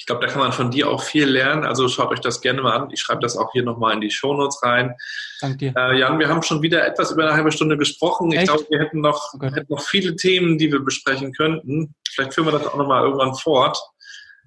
[0.00, 1.62] ich glaube, da kann man von dir auch viel lernen.
[1.62, 2.90] Also schaut euch das gerne mal an.
[2.90, 4.94] Ich schreibe das auch hier nochmal in die Shownotes rein.
[5.42, 5.74] Danke dir.
[5.76, 8.32] Äh, Jan, wir haben schon wieder etwas über eine halbe Stunde gesprochen.
[8.32, 8.44] Echt?
[8.44, 9.52] Ich glaube, wir hätten noch, okay.
[9.54, 11.94] hätten noch viele Themen, die wir besprechen könnten.
[12.08, 13.78] Vielleicht führen wir das auch nochmal irgendwann fort.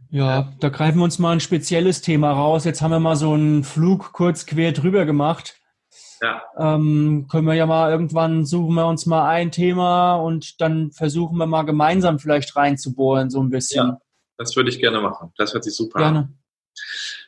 [0.10, 2.66] Ja, da greifen wir uns mal ein spezielles Thema raus.
[2.66, 5.54] Jetzt haben wir mal so einen Flug kurz quer drüber gemacht.
[6.20, 6.42] Ja.
[6.58, 11.38] Ähm, können wir ja mal irgendwann suchen wir uns mal ein Thema und dann versuchen
[11.38, 13.88] wir mal gemeinsam vielleicht reinzubohren, so ein bisschen.
[13.88, 14.00] Ja.
[14.38, 15.32] Das würde ich gerne machen.
[15.38, 16.20] Das hört sich super gerne.
[16.20, 16.38] an.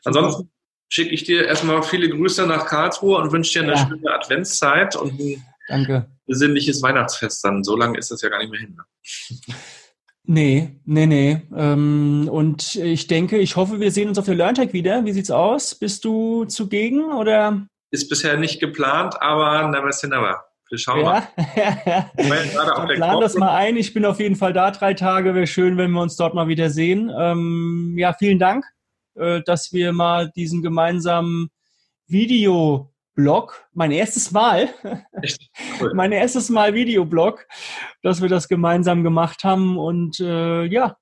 [0.04, 0.52] Ansonsten
[0.90, 3.88] schicke ich dir erstmal viele Grüße nach Karlsruhe und wünsche dir eine ja.
[3.88, 6.10] schöne Adventszeit und ein Danke.
[6.26, 7.64] besinnliches Weihnachtsfest dann.
[7.64, 8.76] So lange ist das ja gar nicht mehr hin.
[8.76, 8.84] Ne?
[10.28, 11.42] Nee, nee, nee.
[11.56, 15.06] Ähm, und ich denke, ich hoffe, wir sehen uns auf der LearnTech wieder.
[15.06, 15.76] Wie sieht's aus?
[15.76, 17.68] Bist du zugegen oder?
[17.92, 20.44] Ist bisher nicht geplant, aber never say never.
[20.70, 21.28] Wir schauen ja.
[22.18, 22.96] mal.
[22.96, 23.78] Plan das mal ein.
[23.78, 25.36] Ich bin auf jeden Fall da drei Tage.
[25.36, 27.12] Wäre schön, wenn wir uns dort mal wieder sehen.
[27.18, 28.66] Ähm, ja, vielen Dank,
[29.16, 31.50] äh, dass wir mal diesen gemeinsamen
[32.08, 34.70] Videoblog, mein erstes Mal,
[35.82, 35.94] cool.
[35.94, 37.46] mein erstes Mal Videoblog,
[38.02, 39.78] dass wir das gemeinsam gemacht haben.
[39.78, 40.98] Und äh, ja,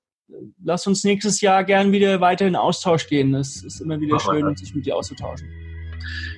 [0.62, 3.34] lass uns nächstes Jahr gern wieder weiter in Austausch gehen.
[3.34, 5.48] Es ist immer wieder Mach schön, sich mit dir auszutauschen.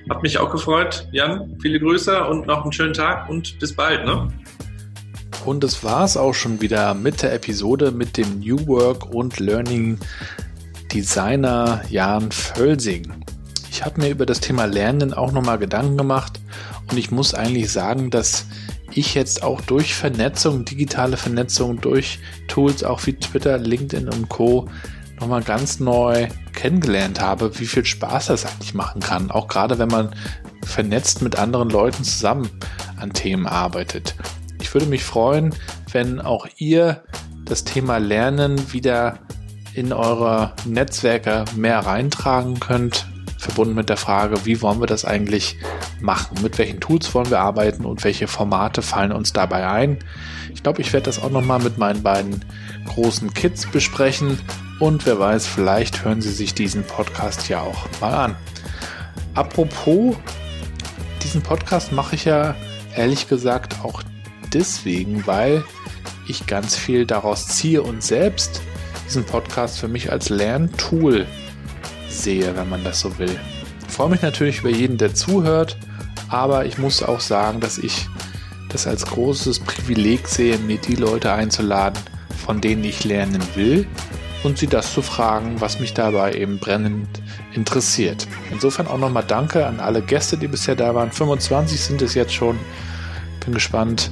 [0.09, 1.07] Hat mich auch gefreut.
[1.11, 4.05] Jan, viele Grüße und noch einen schönen Tag und bis bald.
[4.05, 4.27] Ne?
[5.45, 9.39] Und das war es auch schon wieder mit der Episode mit dem New Work und
[9.39, 9.97] Learning
[10.93, 13.11] Designer Jan Völsing.
[13.69, 16.39] ich habe mir über das Thema Lernen auch nochmal Gedanken gemacht
[16.89, 18.45] und ich muss eigentlich sagen, dass
[18.93, 24.67] ich jetzt auch durch Vernetzung, digitale Vernetzung, durch Tools auch wie Twitter, LinkedIn und Co.
[25.19, 29.31] nochmal ganz neu kennengelernt habe, wie viel Spaß das eigentlich machen kann.
[29.31, 30.15] Auch gerade wenn man
[30.63, 32.49] vernetzt mit anderen Leuten zusammen
[32.97, 34.15] an Themen arbeitet.
[34.61, 35.55] Ich würde mich freuen,
[35.91, 37.03] wenn auch ihr
[37.45, 39.19] das Thema Lernen wieder
[39.73, 43.07] in eure Netzwerke mehr reintragen könnt,
[43.47, 45.57] verbunden mit der Frage, wie wollen wir das eigentlich
[46.01, 49.99] machen, mit welchen Tools wollen wir arbeiten und welche Formate fallen uns dabei ein.
[50.53, 52.43] Ich glaube, ich werde das auch nochmal mit meinen beiden
[52.87, 54.39] großen Kids besprechen
[54.79, 58.35] und wer weiß, vielleicht hören sie sich diesen Podcast ja auch mal an.
[59.33, 60.15] Apropos,
[61.23, 62.53] diesen Podcast mache ich ja
[62.95, 64.03] ehrlich gesagt auch
[64.53, 65.63] deswegen, weil
[66.27, 68.61] ich ganz viel daraus ziehe und selbst
[69.05, 71.25] diesen Podcast für mich als Lerntool
[72.17, 73.39] sehe, wenn man das so will.
[73.87, 75.77] Ich freue mich natürlich über jeden, der zuhört,
[76.29, 78.07] aber ich muss auch sagen, dass ich
[78.69, 82.01] das als großes Privileg sehe, mir die Leute einzuladen,
[82.45, 83.87] von denen ich lernen will
[84.43, 87.07] und sie das zu fragen, was mich dabei eben brennend
[87.53, 88.27] interessiert.
[88.51, 91.11] Insofern auch nochmal Danke an alle Gäste, die bisher da waren.
[91.11, 92.59] 25 sind es jetzt schon.
[93.43, 94.11] Bin gespannt,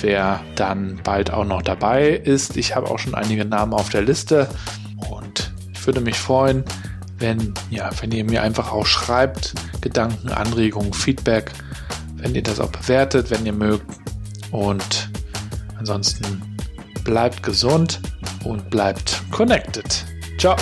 [0.00, 2.56] wer dann bald auch noch dabei ist.
[2.56, 4.48] Ich habe auch schon einige Namen auf der Liste
[5.10, 6.64] und ich würde mich freuen,
[7.24, 11.52] wenn, ja, wenn ihr mir einfach auch schreibt, Gedanken, Anregungen, Feedback,
[12.16, 13.86] wenn ihr das auch bewertet, wenn ihr mögt.
[14.50, 15.10] Und
[15.78, 16.42] ansonsten
[17.02, 18.00] bleibt gesund
[18.44, 20.04] und bleibt connected.
[20.38, 20.54] Ciao.